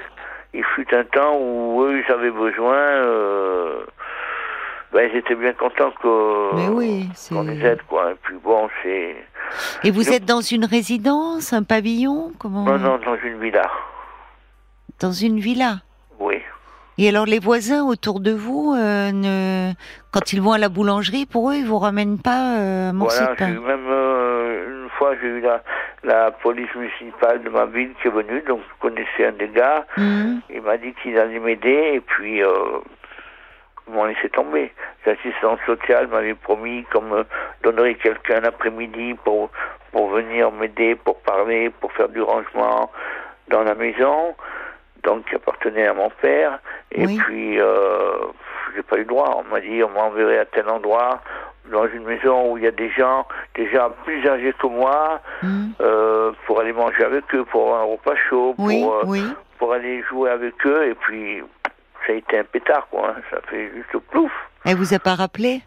Il 0.54 0.64
fut 0.76 0.88
un 0.96 1.04
temps 1.06 1.38
où 1.40 1.82
eux, 1.84 2.02
ils 2.08 2.12
avaient 2.14 2.32
besoin, 2.32 2.76
euh, 2.76 3.84
ben, 4.94 5.10
ils 5.12 5.18
étaient 5.18 5.36
bien 5.36 5.54
contents 5.54 5.92
que, 6.02 6.56
Mais 6.56 6.68
oui, 6.70 7.10
c'est. 7.16 7.34
qu'on 7.34 7.44
les 7.44 7.60
aide, 7.66 7.82
quoi. 7.90 8.12
Et 8.12 8.16
puis 8.22 8.36
bon, 8.44 8.70
c'est... 8.84 9.16
Et 9.84 9.92
vous 9.92 10.12
êtes 10.12 10.26
dans 10.26 10.42
une 10.42 10.66
résidence, 10.66 11.52
un 11.54 11.64
pavillon 11.64 12.32
Comment 12.40 12.64
Non, 12.66 12.78
non, 12.78 12.98
dans 13.00 13.16
une 13.24 13.40
villa. 13.40 13.70
Dans 15.00 15.12
une 15.12 15.40
villa. 15.40 15.78
Oui. 16.20 16.36
Et 16.98 17.10
alors 17.10 17.26
les 17.26 17.40
voisins 17.40 17.84
autour 17.84 18.22
de 18.22 18.32
vous, 18.32 18.74
euh, 18.74 19.12
ne... 19.12 19.74
quand 20.12 20.32
ils 20.32 20.42
vont 20.42 20.54
à 20.54 20.58
la 20.58 20.70
boulangerie, 20.70 21.26
pour 21.26 21.52
eux, 21.52 21.56
ils 21.56 21.66
vous 21.66 21.80
ramènent 21.80 22.20
pas 22.20 22.58
euh, 22.58 22.94
morceau 22.94 23.20
Voilà, 23.22 23.36
pain 23.36 23.48
même 23.50 23.86
euh, 23.90 24.84
une 24.84 24.90
fois, 24.92 25.14
j'ai 25.22 25.28
eu 25.28 25.42
la, 25.42 25.62
la 26.04 26.32
police 26.32 26.74
municipale 26.74 27.44
de 27.44 27.50
ma 27.50 27.66
ville 27.66 27.92
qui 28.02 28.08
est 28.08 28.12
venue, 28.12 28.42
donc 28.48 28.62
je 28.62 28.80
connaissais 28.80 29.26
un 29.26 29.34
des 29.34 29.50
gars. 29.50 29.86
Mhm. 29.98 30.42
Il 30.50 30.62
m'a 30.62 30.78
dit 30.78 30.94
qu'il 31.04 31.18
allait 31.20 31.40
m'aider 31.40 31.92
et 31.96 32.00
puis 32.00 32.42
euh, 32.42 32.54
ils 33.88 33.94
m'ont 33.94 34.06
laissé 34.06 34.30
tomber. 34.30 34.72
L'assistance 35.06 35.60
sociale 35.66 36.08
m'avait 36.08 36.34
promis 36.34 36.86
qu'on 36.94 37.02
me 37.02 37.26
donnerait 37.62 37.96
quelqu'un 37.96 38.40
l'après-midi 38.40 39.16
pour, 39.26 39.50
pour 39.92 40.10
venir 40.12 40.50
m'aider, 40.54 40.96
pour 40.96 41.20
parler, 41.20 41.70
pour 41.82 41.92
faire 41.92 42.08
du 42.08 42.22
rangement 42.22 42.90
dans 43.50 43.64
la 43.64 43.76
maison, 43.76 44.36
donc 45.06 45.26
qui 45.30 45.36
appartenait 45.36 45.88
à 45.88 45.94
mon 45.94 46.10
père. 46.22 46.60
Et 46.92 47.06
Oui. 47.06 47.18
puis, 47.26 47.60
euh, 47.60 48.18
j'ai 48.76 48.84
pas 48.84 48.98
eu 48.98 49.00
le 49.00 49.06
droit. 49.06 49.42
On 49.46 49.50
m'a 49.52 49.62
dit, 49.62 49.82
on 49.84 49.90
m'enverrait 49.90 50.40
à 50.40 50.46
tel 50.46 50.68
endroit, 50.70 51.22
dans 51.72 51.88
une 51.88 52.04
maison 52.04 52.52
où 52.52 52.58
il 52.58 52.64
y 52.64 52.68
a 52.68 52.72
des 52.72 52.90
gens 52.92 53.26
déjà 53.56 53.90
plus 54.04 54.28
âgés 54.28 54.54
que 54.60 54.68
moi, 54.68 55.20
Mhm. 55.44 55.74
euh, 55.82 56.32
pour 56.46 56.60
aller 56.60 56.74
manger 56.74 57.04
avec 57.04 57.24
eux, 57.34 57.46
pour 57.46 57.62
avoir 57.68 57.82
un 57.82 57.86
repas 57.86 58.16
chaud, 58.30 58.54
pour, 58.56 58.68
euh, 58.96 59.04
oui. 59.06 59.24
pour 59.58 59.74
aller 59.74 60.04
jouer 60.10 60.30
avec 60.32 60.54
eux. 60.66 60.88
Et 60.90 60.96
puis, 60.96 61.42
ça 62.06 62.14
a 62.14 62.16
été 62.16 62.38
un 62.40 62.44
pétard, 62.44 62.88
quoi. 62.92 63.16
Ça 63.32 63.38
fait 63.50 63.72
juste 63.76 63.98
plouf. 64.12 64.32
Elle 64.66 64.76
vous 64.78 64.94
a 64.94 65.00
pas 65.00 65.16
rappelé? 65.16 65.62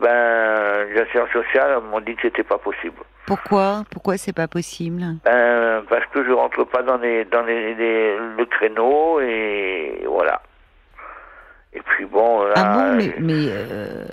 Ben, 0.00 0.86
les 0.94 1.00
assurances 1.00 1.30
sociales 1.30 1.78
m'ont 1.90 2.00
dit 2.00 2.14
que 2.14 2.22
c'était 2.22 2.42
pas 2.44 2.58
possible. 2.58 2.96
Pourquoi? 3.26 3.84
Pourquoi 3.90 4.16
c'est 4.16 4.32
pas 4.32 4.48
possible? 4.48 5.02
Ben, 5.24 5.82
parce 5.88 6.06
que 6.06 6.24
je 6.24 6.30
rentre 6.32 6.64
pas 6.64 6.82
dans 6.82 6.96
les, 6.98 7.24
dans 7.26 7.42
les, 7.42 7.74
les- 7.74 8.16
le 8.36 8.44
créneau 8.46 9.20
et 9.20 10.04
voilà. 10.06 10.42
Et 11.72 11.80
puis 11.82 12.04
bon, 12.04 12.42
là, 12.44 12.54
Ah 12.56 12.74
bon, 12.74 12.96
mais, 12.96 13.14
mais 13.20 13.46
euh, 13.50 14.04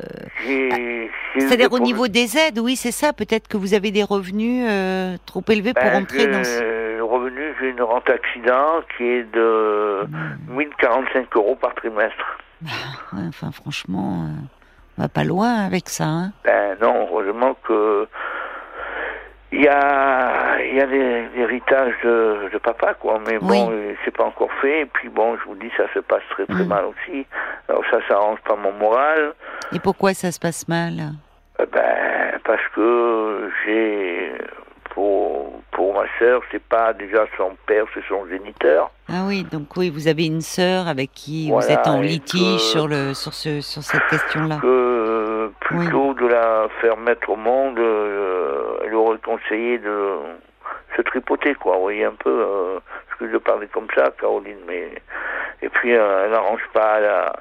eu 0.48 1.10
c'est-à-dire 1.39 1.72
au 1.74 1.79
niveau 1.79 2.07
des 2.07 2.38
aides, 2.38 2.60
oui, 2.60 2.75
c'est 2.75 2.91
ça. 2.91 3.13
Peut-être 3.13 3.48
que 3.48 3.57
vous 3.57 3.74
avez 3.74 3.89
des 3.91 4.03
revenus 4.03 4.67
euh, 4.69 5.17
trop 5.25 5.43
élevés 5.50 5.74
pour 5.74 5.84
Ben, 5.84 6.03
entrer 6.03 6.27
dans. 6.27 6.43
ce- 6.43 6.98
le 6.98 7.03
revenu, 7.03 7.41
j'ai 7.60 7.69
une 7.69 7.81
rente 7.81 8.10
accident 8.10 8.81
qui 8.96 9.03
est 9.05 9.24
de 9.34 10.05
Hmm. 10.07 10.55
1045 10.57 11.36
euros 11.36 11.55
par 11.55 11.74
trimestre. 11.75 12.38
Ouais, 12.63 13.22
enfin, 13.29 13.51
franchement, 13.51 14.25
euh, 14.25 14.41
on 14.98 15.04
va 15.04 15.10
pas 15.10 15.24
loin 15.24 15.54
avec 15.66 15.89
ça. 15.89 16.06
Hein. 16.06 16.32
Ben 16.44 16.77
non, 16.82 17.08
heureusement 17.10 17.56
que 17.68 18.08
il 19.54 19.62
y 19.62 19.68
a, 19.70 20.60
il 20.62 20.75
y 20.75 20.82
a 20.82 20.86
l'héritage 20.86 21.94
de, 22.04 22.50
de 22.51 22.58
papa, 22.58 22.96
quoi. 22.96 23.20
Mais 23.25 23.38
bon, 23.39 23.72
euh, 23.72 23.94
c'est 24.04 24.16
pas 24.16 24.25
encore 24.25 24.51
fait. 24.62 24.82
Et 24.82 24.86
puis 24.86 25.08
bon, 25.08 25.38
je 25.38 25.44
vous 25.46 25.56
dis, 25.56 25.72
ça 25.77 25.84
se 25.94 26.00
passe 26.00 26.24
très 26.32 26.46
très 26.46 26.63
Mm. 26.66 26.68
mal 26.68 26.86
aussi. 26.86 27.25
Alors 27.70 27.84
ça, 27.89 28.00
ça 28.10 28.16
arrange 28.16 28.39
pas 28.42 28.55
mon 28.57 28.74
moral. 28.74 29.33
Et 29.74 29.79
pourquoi 29.79 30.14
ça 30.14 30.31
se 30.33 30.40
passe 30.40 30.68
mal? 30.68 30.94
Euh, 31.62 31.66
Ben 31.72 32.40
parce 32.44 32.62
que 32.75 33.50
j'ai 33.66 34.31
pour 34.98 35.62
pour 35.74 35.94
ma 35.94 36.05
sœur, 36.18 36.42
c'est 36.51 36.64
pas 36.64 36.92
déjà 36.92 37.25
son 37.38 37.55
père, 37.68 37.86
c'est 37.94 38.03
son 38.10 38.27
géniteur. 38.27 38.90
Ah 39.07 39.25
oui, 39.27 39.44
donc 39.44 39.68
oui, 39.77 39.92
vous 39.92 40.07
avez 40.07 40.25
une 40.25 40.42
sœur 40.42 40.88
avec 40.88 41.12
qui 41.12 41.50
vous 41.50 41.60
Voilà, 41.60 41.74
êtes 41.74 41.88
en 41.88 42.01
litige 42.01 42.62
sur 42.62 42.88
le 42.88 43.14
sur 43.14 43.31
ce 43.31 43.62
sur 43.62 43.83
cette 43.83 44.07
question-là. 44.07 44.57
Que 44.60 45.51
plutôt 45.60 46.16
de 46.16 46.25
la 46.25 46.68
faire 46.81 46.98
mettre 46.98 47.29
au 47.29 47.36
monde, 47.36 47.77
euh, 47.77 48.79
elle 48.86 48.96
aurait 48.96 49.20
conseillé 49.24 49.77
de 49.77 50.16
se 50.96 51.03
tripoter, 51.03 51.53
quoi. 51.53 51.75
Vous 51.75 51.83
voyez 51.83 52.05
un 52.05 52.16
peu, 52.16 52.31
euh, 52.31 52.79
excusez 53.10 53.33
de 53.33 53.38
parler 53.38 53.68
comme 53.68 53.88
ça, 53.96 54.10
Caroline, 54.20 54.57
mais 54.68 54.92
et 55.62 55.70
puis 55.70 55.94
euh, 55.96 56.24
elle 56.25 56.31
n'arrange 56.31 56.68
pas 56.74 57.00
la... 57.00 57.33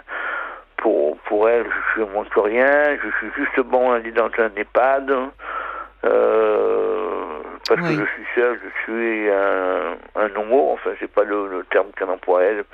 Pour, 0.77 1.17
pour 1.27 1.49
elle, 1.49 1.65
je 1.65 1.93
suis 2.03 2.13
moins 2.13 2.27
que 2.27 2.39
rien, 2.39 2.99
je 3.03 3.09
suis 3.19 3.33
juste 3.35 3.61
bon 3.67 3.93
à 3.93 3.97
aller 3.97 4.13
dans 4.13 4.27
un 4.39 4.51
EHPAD, 4.55 5.11
euh, 6.05 7.06
parce 7.69 7.81
Oui. 7.81 7.97
que 7.97 8.05
je 8.05 8.11
suis 8.13 8.27
seul, 8.35 8.61
je 8.63 8.83
suis 8.83 9.31
un, 9.31 9.97
un 10.23 10.37
homo, 10.37 10.71
enfin 10.73 10.91
c'est 11.01 11.11
pas 11.11 11.25
le, 11.25 11.49
le 11.49 11.65
terme 11.71 11.87
qu'elle 11.97 12.11
emploie 12.11 12.43
elle, 12.45 12.65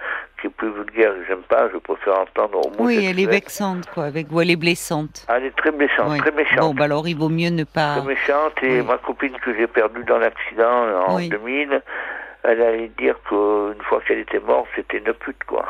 qui 0.41 0.47
est 0.49 0.51
plus 0.51 0.71
vulgaire, 0.73 1.13
que 1.15 1.25
j'aime 1.27 1.43
pas, 1.43 1.69
je 1.73 1.79
préfère 1.79 2.21
entendre 2.21 2.59
homo. 2.67 2.77
Oui, 2.79 3.05
elle 3.09 3.19
est 3.21 3.27
vexante, 3.27 3.89
quoi, 3.91 4.05
avec 4.05 4.29
vous, 4.29 4.41
elle 4.41 4.51
est 4.51 4.57
blessante. 4.57 5.27
Elle 5.29 5.45
est 5.47 5.57
très 5.57 5.71
Oui. 5.71 6.19
très 6.19 6.31
méchante. 6.33 6.59
Bon, 6.61 6.75
bah 6.75 6.85
alors 6.85 7.07
il 7.09 7.17
vaut 7.17 7.29
mieux 7.29 7.51
ne 7.51 7.65
pas. 7.65 7.97
Très 7.99 8.07
méchante 8.07 8.55
et 8.63 8.81
Oui. 8.81 8.87
ma 8.87 8.99
copine 8.99 9.37
que 9.45 9.55
j'ai 9.55 9.67
perdue 9.67 10.05
dans 10.05 10.19
l'accident 10.19 11.07
en 11.09 11.17
Oui. 11.17 11.29
2000, 11.29 11.83
elle 12.45 12.61
allait 12.63 12.91
dire 12.99 13.17
qu'une 13.29 13.81
fois 13.89 14.01
qu'elle 14.07 14.19
était 14.19 14.41
morte, 14.41 14.69
c'était 14.77 14.99
une 14.99 15.13
pute, 15.15 15.43
quoi. 15.47 15.65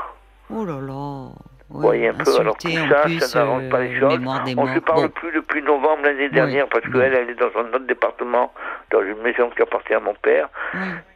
Oh 0.55 0.65
là 0.65 0.79
là. 0.81 1.29
Vous 1.73 1.81
voyez 1.81 2.09
un 2.09 2.15
peu, 2.15 2.39
alors 2.39 2.57
tout 2.59 2.69
ça, 2.69 3.01
plus, 3.05 3.21
ça 3.21 3.39
n'arrange 3.45 3.69
pas 3.71 3.81
les 3.81 3.97
euh, 3.97 4.01
choses. 4.01 4.19
On 4.19 4.21
morts. 4.65 4.75
se 4.75 4.79
parle 4.81 5.03
Bon. 5.03 5.09
plus 5.09 5.33
depuis 5.33 5.63
novembre 5.63 6.03
l'année 6.05 6.29
dernière 6.29 6.67
parce 6.69 6.85
qu'elle, 6.85 7.15
elle 7.15 7.31
est 7.31 7.35
dans 7.35 7.51
un 7.59 7.69
autre 7.69 7.87
département, 7.87 8.53
dans 8.91 9.01
une 9.03 9.19
maison 9.23 9.49
qui 9.51 9.63
appartient 9.63 9.95
à 9.95 10.01
mon 10.01 10.15
père. 10.15 10.49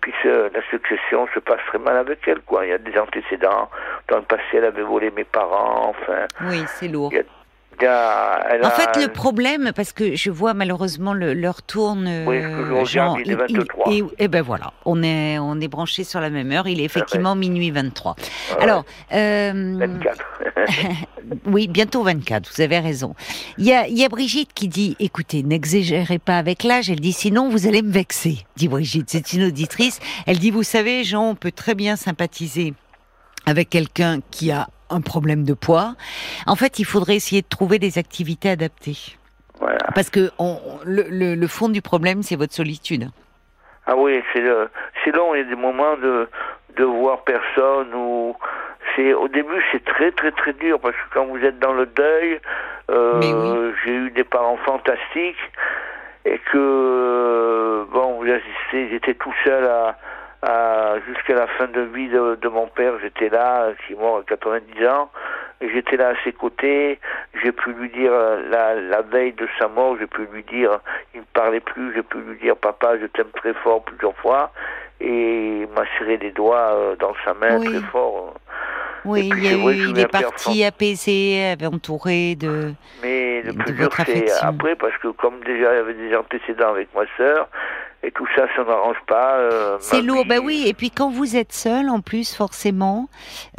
Puis 0.01 0.13
la 0.25 0.63
succession 0.71 1.27
se 1.35 1.41
passe 1.41 1.61
très 1.67 1.79
mal 1.79 1.97
avec 1.97 2.27
elle, 2.27 2.41
quoi. 2.41 2.65
Il 2.65 2.71
y 2.71 2.73
a 2.73 2.79
des 2.79 2.97
antécédents. 2.99 3.69
Dans 4.09 4.17
le 4.17 4.23
passé, 4.23 4.43
elle 4.55 4.65
avait 4.65 4.83
volé 4.83 5.11
mes 5.11 5.25
parents, 5.25 5.89
enfin. 5.91 6.27
Oui, 6.49 6.63
c'est 6.67 6.89
lourd. 6.89 7.11
Il 7.13 7.17
y 7.17 7.21
a- 7.21 7.23
il 7.23 7.27
y 7.27 7.36
a- 7.85 8.57
En 8.63 8.67
a- 8.67 8.71
fait, 8.71 9.01
le 9.03 9.09
problème, 9.09 9.73
parce 9.75 9.93
que 9.93 10.15
je 10.17 10.31
vois 10.31 10.55
malheureusement 10.55 11.13
l'heure 11.15 11.63
tourne. 11.63 12.07
Oui, 12.27 12.41
que 12.41 12.47
euh, 12.47 12.85
Jean, 12.85 13.17
il 13.17 13.31
est 13.31 13.35
23. 13.35 13.93
et, 13.93 14.03
et 14.19 14.29
ben 14.29 14.43
voilà, 14.43 14.73
on 14.85 15.03
est 15.03 15.39
on 15.39 15.61
est 15.61 15.69
branché 15.69 16.05
sur 16.05 16.21
la 16.21 16.31
même 16.31 16.53
heure. 16.53 16.67
Il 16.69 16.81
est 16.81 16.85
effectivement 16.85 17.35
minuit 17.35 17.71
23. 17.71 18.17
Ah 18.19 18.55
ouais, 18.57 18.63
Alors, 18.63 18.85
euh, 19.13 19.75
24. 19.79 20.25
oui, 21.47 21.69
bientôt 21.69 22.03
24. 22.03 22.51
Vous 22.55 22.63
avez 22.63 22.79
raison. 22.79 23.15
Il 23.59 23.65
y 23.67 23.73
a, 23.73 23.89
y 23.89 24.05
a 24.05 24.09
Brigitte 24.09 24.53
qui 24.55 24.69
dit, 24.69 24.97
écoutez, 25.01 25.43
n'exagérez 25.43 26.19
pas 26.19 26.39
avec 26.39 26.63
l'âge. 26.63 26.91
Elle 26.91 27.01
dit, 27.01 27.13
sinon 27.13 27.49
vous 27.49 27.67
allez 27.67 27.83
me 27.83 27.91
vexer. 27.93 28.39
Dit 28.57 28.69
Brigitte, 28.69 29.11
c'est 29.11 29.33
une 29.33 29.45
auditrice. 29.45 29.99
Elle 30.27 30.39
dit, 30.39 30.51
vous 30.51 30.63
savez, 30.63 31.05
Jean, 31.05 31.31
on 31.31 31.35
peut 31.35 31.53
très 31.53 31.75
bien 31.75 31.97
sympathiser 31.97 32.75
avec 33.45 33.71
quelqu'un 33.71 34.21
qui 34.31 34.51
a 34.51 34.69
un 34.91 35.01
problème 35.01 35.45
de 35.45 35.55
poids. 35.55 35.95
En 36.47 36.57
fait, 36.57 36.79
il 36.79 36.85
faudrait 36.85 37.17
essayer 37.17 37.43
de 37.43 37.49
trouver 37.49 37.79
des 37.79 37.99
activités 37.99 38.51
adaptées. 38.51 39.17
voilà. 39.61 39.79
Parce 39.95 40.11
que 40.11 40.31
on, 40.39 40.59
le, 40.85 41.05
le, 41.09 41.35
le 41.35 41.47
fond 41.47 41.69
du 41.69 41.83
problème, 41.83 42.23
c'est 42.23 42.37
votre 42.37 42.55
solitude. 42.55 43.09
Ah 43.87 43.97
oui, 43.97 44.23
c'est 44.33 44.41
long. 45.13 45.35
Il 45.35 45.39
y 45.39 45.41
a 45.41 45.45
des 45.45 45.55
moments 45.55 45.97
de, 45.97 46.29
de 46.77 46.85
voir 46.85 47.23
personne 47.23 47.95
ou 47.95 48.37
c'est 48.95 49.13
au 49.15 49.29
début 49.29 49.63
c'est 49.73 49.85
très 49.85 50.11
très 50.11 50.33
très 50.33 50.53
dur 50.55 50.81
parce 50.81 50.95
que 50.95 51.15
quand 51.15 51.27
vous 51.27 51.39
êtes 51.45 51.59
dans 51.59 51.73
le 51.73 51.87
deuil, 51.87 52.41
euh, 52.91 53.21
oui. 53.21 53.75
j'ai 53.85 53.95
eu 53.95 54.11
des 54.11 54.25
parents 54.25 54.57
fantastiques 54.59 55.37
et 56.25 56.39
que 56.53 57.87
bon 57.93 58.19
vous 58.21 58.31
assistez, 58.31 58.89
j'étais 58.91 59.15
tout 59.15 59.35
seul 59.45 59.65
à, 59.65 59.97
à 60.47 60.95
jusqu'à 61.07 61.35
la 61.35 61.47
fin 61.49 61.67
de 61.67 61.81
vie 61.81 62.09
de, 62.09 62.37
de 62.41 62.49
mon 62.49 62.69
père, 62.69 62.93
j'étais 63.03 63.29
là, 63.29 63.71
qui 63.87 63.95
est 63.95 63.97
mort 63.97 64.19
à 64.19 64.23
90 64.23 64.87
ans. 64.87 65.11
J'étais 65.61 65.97
là 65.97 66.11
à 66.11 66.15
ses 66.23 66.33
côtés, 66.33 67.01
j'ai 67.43 67.51
pu 67.51 67.73
lui 67.73 67.89
dire 67.89 68.13
euh, 68.13 68.43
la, 68.51 68.75
la 68.75 69.03
veille 69.03 69.33
de 69.33 69.49
sa 69.59 69.69
mort, 69.69 69.97
j'ai 69.99 70.07
pu 70.07 70.27
lui 70.33 70.45
dire, 70.45 70.81
il 71.15 71.21
ne 71.21 71.27
parlait 71.33 71.61
plus, 71.61 71.95
j'ai 71.95 72.03
pu 72.03 72.19
lui 72.19 72.37
dire 72.39 72.57
papa 72.57 72.99
je 73.01 73.07
t'aime 73.07 73.31
très 73.35 73.55
fort 73.55 73.83
plusieurs 73.83 74.15
fois, 74.17 74.53
et 75.01 75.63
il 75.63 75.69
m'a 75.75 75.85
serré 75.99 76.19
les 76.19 76.31
doigts 76.31 76.73
euh, 76.75 76.97
dans 76.97 77.15
sa 77.25 77.33
main 77.33 77.59
Oui. 77.59 77.67
très 77.69 77.81
fort. 77.91 78.35
Oui, 79.07 79.29
puis, 79.31 79.47
il 79.47 79.93
vrai 79.93 80.03
est 80.03 80.09
parti 80.09 80.65
apaisé, 80.65 81.55
entouré 81.65 82.35
de. 82.35 82.73
Mais 83.03 83.41
le 83.43 83.53
De 83.53 83.59
plus 83.63 83.73
dur 83.73 83.89
c'est 84.05 84.31
après 84.43 84.75
parce 84.75 84.97
que 84.99 85.09
comme 85.09 85.43
déjà 85.45 85.73
il 85.73 85.77
y 85.77 85.81
avait 85.81 85.95
des 85.95 86.15
antécédents 86.17 86.71
avec 86.71 86.89
ma 86.95 87.03
sœur, 87.17 87.49
et 88.03 88.11
tout 88.13 88.27
ça, 88.37 88.47
ça 88.55 88.63
n'arrange 88.65 88.97
pas. 89.09 89.35
euh, 89.37 89.77
C'est 89.81 90.01
lourd, 90.03 90.25
bah 90.29 90.37
oui. 90.43 90.65
Et 90.69 90.75
puis 90.75 90.91
quand 90.91 91.11
vous 91.11 91.37
êtes 91.37 91.53
seul, 91.53 91.89
en 91.89 92.01
plus, 92.01 92.35
forcément, 92.37 93.09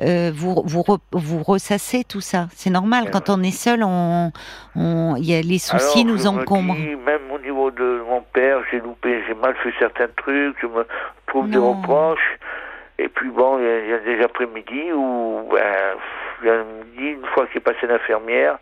euh, 0.01 0.31
vous, 0.33 0.61
vous, 0.65 0.81
re- 0.81 0.99
vous 1.11 1.43
ressassez 1.43 2.03
tout 2.05 2.21
ça. 2.21 2.47
C'est 2.55 2.69
normal. 2.69 3.05
Eh 3.07 3.11
Quand 3.11 3.29
on 3.29 3.41
est 3.43 3.51
seul, 3.51 3.83
on, 3.83 4.31
on, 4.75 5.15
y 5.17 5.33
a 5.35 5.41
les 5.41 5.59
soucis 5.59 6.01
Alors, 6.01 6.13
nous 6.13 6.17
je 6.17 6.23
me 6.23 6.41
encombrent. 6.41 6.75
dis, 6.75 6.95
même 6.95 7.29
au 7.33 7.39
niveau 7.39 7.71
de 7.71 8.01
mon 8.07 8.21
père, 8.21 8.59
j'ai 8.71 8.79
loupé, 8.79 9.21
j'ai 9.27 9.33
mal 9.33 9.53
fait 9.63 9.73
certains 9.79 10.07
trucs, 10.15 10.55
je 10.61 10.67
me 10.67 10.85
trouve 11.27 11.49
des 11.49 11.57
reproches. 11.57 12.37
Et 12.99 13.09
puis 13.09 13.29
bon, 13.29 13.59
il 13.59 13.65
y 13.65 13.67
a- 13.67 13.79
il 13.83 13.89
y, 13.89 13.93
a 13.93 13.99
des 14.17 14.23
après-midi 14.23 14.91
où, 14.93 15.41
ben, 15.51 15.95
il 16.41 16.47
y 16.47 16.49
a 16.49 16.63
midi, 16.63 17.09
une 17.19 17.25
fois 17.33 17.45
qu'il 17.47 17.57
est 17.57 17.59
passé 17.59 17.85
l'infirmière, 17.85 18.57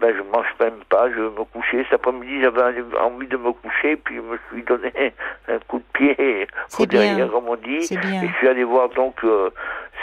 ben 0.00 0.14
je 0.16 0.22
mange 0.22 0.46
même 0.60 0.78
pas, 0.88 1.10
je 1.10 1.20
me 1.20 1.44
coucher. 1.44 1.84
Cet 1.90 1.94
après-midi, 2.00 2.40
j'avais 2.42 2.82
envie 3.00 3.26
de 3.26 3.36
me 3.36 3.52
coucher, 3.52 3.96
puis 3.96 4.16
je 4.16 4.20
me 4.20 4.38
suis 4.50 4.62
donné 4.62 4.92
un 5.48 5.58
coup 5.66 5.78
de 5.78 5.84
pied 5.92 6.46
au 6.78 6.86
derrière, 6.86 7.30
comme 7.30 7.48
on 7.48 7.56
dit. 7.56 7.86
Bien. 7.96 8.22
Et 8.22 8.28
je 8.28 8.32
suis 8.38 8.48
allé 8.48 8.64
voir 8.64 8.88
donc 8.90 9.16
euh, 9.24 9.50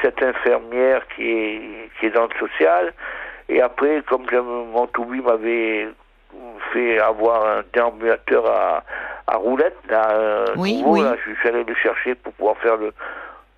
cette 0.01 0.21
infirmière 0.21 1.01
qui 1.15 1.23
est, 1.29 1.89
qui 1.99 2.07
est 2.07 2.11
dans 2.11 2.23
le 2.27 2.33
social. 2.39 2.93
Et 3.47 3.61
après, 3.61 4.01
comme 4.07 4.25
mon 4.73 4.87
toubib 4.87 5.23
m'avait 5.25 5.87
fait 6.73 6.99
avoir 6.99 7.45
un 7.59 7.63
déambulateur 7.73 8.45
à, 8.49 8.83
à 9.27 9.37
roulette, 9.37 9.77
là, 9.89 10.09
euh, 10.11 10.45
Oui, 10.57 10.81
nouveau, 10.81 10.93
oui. 10.95 11.03
là, 11.03 11.15
je 11.25 11.33
suis 11.33 11.47
allé 11.47 11.63
le 11.63 11.75
chercher 11.75 12.15
pour 12.15 12.33
pouvoir 12.33 12.57
faire 12.57 12.75
le, 12.77 12.91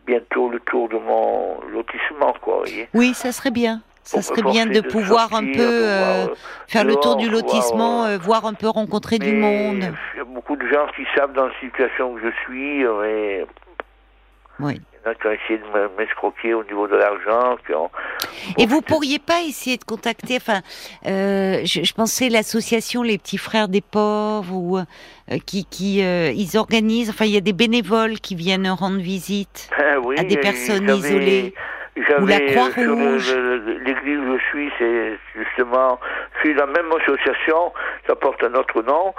bientôt 0.05 0.49
le 0.49 0.59
tour 0.59 0.87
de 0.89 0.97
mon 0.97 1.59
lotissement, 1.71 2.33
quoi, 2.41 2.57
voyez. 2.57 2.87
Oui, 2.93 3.13
ça 3.13 3.31
serait 3.31 3.51
bien. 3.51 3.81
Ça 4.07 4.21
serait 4.21 4.41
bien 4.41 4.65
de 4.65 4.79
pouvoir 4.81 5.33
un 5.33 5.43
peu 5.45 5.59
euh, 5.59 6.27
euh, 6.27 6.35
faire 6.67 6.85
le 6.85 6.95
tour 6.95 7.17
du 7.17 7.29
lotissement, 7.29 8.05
euh, 8.05 8.15
euh, 8.15 8.17
voir 8.17 8.45
un 8.45 8.53
peu 8.53 8.67
rencontrer 8.69 9.19
du 9.19 9.33
monde. 9.33 9.83
Il 10.13 10.17
y 10.17 10.21
a 10.21 10.23
beaucoup 10.23 10.55
de 10.55 10.65
gens 10.67 10.87
qui 10.95 11.03
savent 11.15 11.33
dans 11.33 11.47
la 11.47 11.53
situation 11.59 12.15
que 12.15 12.21
je 12.21 12.31
suis, 12.45 12.85
mais 12.85 13.45
Oui. 14.59 14.75
il 14.75 15.05
y 15.05 15.07
en 15.07 15.11
a 15.11 15.15
qui 15.15 15.27
ont 15.27 15.31
essayé 15.31 15.59
de 15.59 15.65
me- 15.77 15.89
m'escroquer 15.97 16.53
au 16.53 16.63
niveau 16.63 16.87
de 16.87 16.95
l'argent, 16.95 17.57
ont... 17.75 17.89
Et 18.57 18.65
vous 18.65 18.81
pourriez 18.81 19.19
pas 19.19 19.41
essayer 19.41 19.75
de 19.77 19.83
contacter, 19.83 20.37
enfin, 20.37 20.61
euh, 21.05 21.59
je, 21.65 21.83
je 21.83 21.93
pensais 21.93 22.29
l'association 22.29 23.03
Les 23.03 23.17
Petits 23.17 23.37
Frères 23.37 23.67
des 23.67 23.81
Pauvres 23.81 24.53
ou 24.53 24.77
euh, 24.77 24.83
qui, 25.45 25.65
qui 25.65 26.01
euh, 26.01 26.31
ils 26.33 26.57
organisent, 26.57 27.09
enfin, 27.09 27.25
il 27.25 27.31
y 27.31 27.37
a 27.37 27.41
des 27.41 27.53
bénévoles 27.53 28.19
qui 28.21 28.35
viennent 28.35 28.69
rendre 28.69 28.99
visite. 28.99 29.69
Ah 29.79 29.99
oui, 29.99 30.15
à 30.19 30.23
des 30.23 30.35
et 30.35 30.37
personnes 30.37 30.89
isolées. 30.89 31.53
J'avais, 32.07 32.55
euh, 32.57 33.79
L'église 33.85 34.19
où 34.19 34.37
je 34.37 34.43
suis, 34.49 34.71
c'est 34.77 35.17
justement, 35.35 35.99
je 36.35 36.39
suis 36.49 36.53
la 36.53 36.65
même 36.65 36.91
association, 37.01 37.73
ça 38.07 38.15
porte 38.15 38.43
un 38.43 38.53
autre 38.55 38.81
nom, 38.83 39.13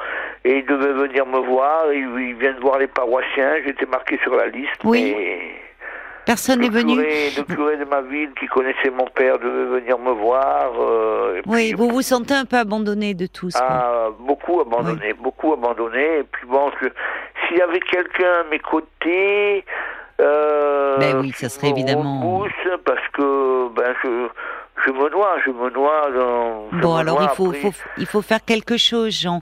et 0.44 0.58
ils 0.58 0.66
devaient 0.66 0.92
venir 0.92 1.26
me 1.26 1.38
voir, 1.38 1.92
ils, 1.92 2.08
ils 2.20 2.34
viennent 2.34 2.58
voir 2.60 2.78
les 2.78 2.86
paroissiens, 2.88 3.54
j'étais 3.66 3.86
marqué 3.86 4.18
sur 4.22 4.34
la 4.36 4.46
liste, 4.46 4.80
Oui. 4.84 5.14
mais 5.16 5.40
Personne 6.26 6.60
n'est 6.60 6.68
le 6.68 6.74
venu. 6.74 6.94
curé, 6.96 7.30
le 7.38 7.54
curé 7.54 7.76
de 7.78 7.84
ma 7.86 8.02
ville 8.02 8.30
qui 8.38 8.46
connaissait 8.48 8.90
mon 8.90 9.06
père 9.06 9.38
devait 9.38 9.80
venir 9.80 9.98
me 9.98 10.10
voir. 10.10 10.72
euh, 10.78 11.36
et 11.38 11.42
Oui, 11.46 11.68
puis, 11.68 11.72
vous 11.72 11.88
vous 11.88 12.02
sentez 12.02 12.34
un 12.34 12.44
peu 12.44 12.56
abandonné 12.56 13.14
de 13.14 13.26
tous. 13.26 13.54
quoi. 13.56 13.66
a 13.66 14.10
beaucoup 14.18 14.60
abandonné, 14.60 15.14
beaucoup 15.14 15.54
abandonné. 15.54 16.18
Et 16.18 16.24
puis 16.24 16.46
bon, 16.46 16.70
s'il 17.48 17.56
y 17.56 17.62
avait 17.62 17.80
quelqu'un 17.80 18.40
à 18.44 18.50
mes 18.50 18.58
côtés, 18.58 19.64
Ben 20.18 21.20
oui, 21.20 21.32
ça 21.36 21.48
serait 21.48 21.68
me 21.68 21.72
évidemment- 21.76 22.20
parce 22.84 23.00
que 23.12 23.72
ben 23.74 23.94
je, 24.02 24.28
je 24.86 24.90
me 24.92 25.10
noie, 25.10 25.36
je 25.44 25.50
me 25.50 25.70
noie 25.70 26.10
dans. 26.14 26.66
je 26.72 26.80
Bon, 26.82 26.94
alors 26.96 27.22
il 27.22 27.28
faut, 27.36 27.52
faut, 27.52 27.72
il 27.98 28.06
faut 28.06 28.22
faire 28.22 28.44
quelque 28.44 28.76
chose, 28.76 29.12
Jean. 29.20 29.40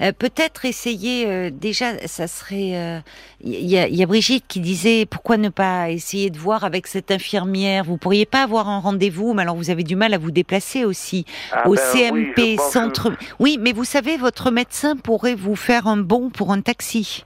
Euh, 0.00 0.12
Peut-être 0.18 0.64
essayer, 0.64 1.26
euh, 1.28 1.50
déjà, 1.52 1.98
ça 2.06 2.26
serait... 2.26 2.72
euh, 2.74 2.98
Il 3.40 3.66
y, 3.66 3.78
a, 3.78 3.86
y 3.88 4.02
a 4.02 4.06
Brigitte 4.06 4.44
qui 4.48 4.60
disait, 4.60 5.06
pourquoi 5.06 5.36
ne 5.36 5.48
pas 5.50 5.90
essayer 5.90 6.30
de 6.30 6.38
voir 6.38 6.64
avec 6.64 6.86
cette 6.86 7.10
infirmière? 7.10 7.84
Vous 7.84 7.96
pourriez 7.98 8.26
pas 8.26 8.42
avoir 8.42 8.68
un 8.68 8.78
rendez-vous, 8.80 9.34
mais 9.34 9.42
alors 9.42 9.56
vous 9.56 9.70
avez 9.70 9.82
du 9.84 9.96
mal 9.96 10.14
à 10.14 10.18
vous 10.18 10.30
déplacer 10.30 10.84
aussi, 10.84 11.24
Ah 11.52 11.68
au 11.68 11.74
ben 11.74 11.80
CMP, 11.82 12.56
que- 12.56 12.62
centre... 12.62 13.12
Oui, 13.40 13.58
mais 13.60 13.72
vous 13.72 13.84
savez, 13.84 14.16
votre 14.16 14.50
médecin 14.50 14.96
pourrait 14.96 15.34
vous 15.34 15.56
faire 15.56 15.86
un 15.86 15.98
bon 15.98 16.30
pour 16.30 16.50
un 16.52 16.60
taxi. 16.60 17.24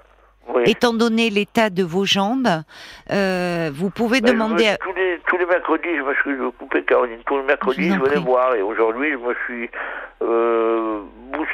Oui. 0.55 0.63
Étant 0.67 0.93
donné 0.95 1.29
l'état 1.31 1.69
de 1.71 1.83
vos 1.83 2.05
jambes, 2.05 2.49
euh, 3.13 3.71
vous 3.75 3.91
pouvez 3.91 4.21
Ben, 4.21 4.33
demander... 4.33 4.65
me- 4.65 4.71
à- 4.71 4.77
tous, 4.79 4.93
les, 4.95 5.19
tous 5.29 5.37
les 5.37 5.47
mercredis, 5.47 5.89
je 5.97 6.03
me 6.03 6.15
suis 6.15 6.53
coupé 6.59 6.83
Caroline. 6.85 7.19
Tous 7.27 7.37
les 7.37 7.43
mercredis, 7.45 7.89
Je 7.89 7.95
je, 7.95 8.01
en 8.01 8.03
venais 8.05 8.17
voir. 8.21 8.55
Et 8.55 8.63
aujourd'hui, 8.63 9.11
je 9.13 9.17
me 9.17 9.35
suis 9.47 9.71
euh. 10.23 11.01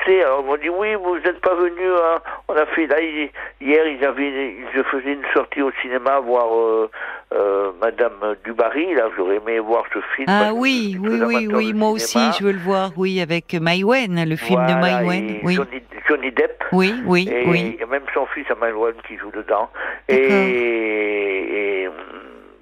Alors, 0.07 0.41
ils 0.43 0.47
m'ont 0.47 0.57
dit 0.57 0.69
oui, 0.69 0.95
vous 1.03 1.17
n'êtes 1.17 1.41
pas 1.41 1.55
venu. 1.55 1.87
hein. 1.87 2.19
On 2.49 2.55
a 2.55 2.67
fait 2.67 2.87
là 2.87 3.01
hi- 3.01 3.31
hier, 3.61 3.87
ils 3.87 4.05
avaient, 4.05 4.55
je 4.75 4.83
faisais 4.85 5.13
une 5.15 5.25
sortie 5.33 5.63
au 5.63 5.71
cinéma 5.83 6.21
voir 6.21 6.47
euh, 6.55 6.91
euh, 7.35 7.73
Madame 7.81 8.13
Dubarry. 8.45 8.95
Là, 8.95 9.09
j'aurais 9.17 9.37
aimé 9.37 9.59
voir 9.61 9.85
ce 9.93 9.99
film. 10.15 10.27
Ah 10.29 10.51
oui, 10.55 10.97
oui, 11.01 11.49
oui, 11.53 11.73
moi 11.73 11.91
aussi, 11.91 12.19
je 12.39 12.45
veux 12.45 12.53
le 12.53 12.59
voir, 12.59 12.91
oui, 12.97 13.21
avec 13.21 13.55
Maïwen, 13.55 14.25
le 14.29 14.37
film 14.37 14.65
de 14.67 14.75
Maïwen, 14.75 15.31
et 15.31 15.41
oui. 15.43 15.55
Johnny, 15.55 15.83
Johnny 16.09 16.31
Depp. 16.31 16.63
Oui, 16.73 16.95
oui, 17.07 17.29
Et 17.31 17.47
oui. 17.49 17.79
a 17.83 17.87
même 17.87 18.03
son 18.13 18.27
fils 18.27 18.47
à 18.51 18.55
Maïwen 18.55 18.84
qui 19.09 19.17
joue 19.17 19.31
dedans. 19.31 19.69
Et, 20.09 21.83
et, 21.83 21.89
hum, 21.89 21.95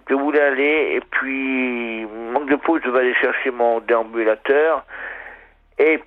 je 0.09 0.15
voulais 0.15 0.41
aller, 0.41 0.97
et 0.97 1.01
puis, 1.11 2.07
manque 2.33 2.49
de 2.51 2.57
peau, 2.57 2.79
je 2.79 2.87
devais 2.89 3.01
aller 3.01 3.15
chercher 3.15 3.51
mon 3.51 3.81
déambulateur. 3.81 4.85
Et 5.79 5.99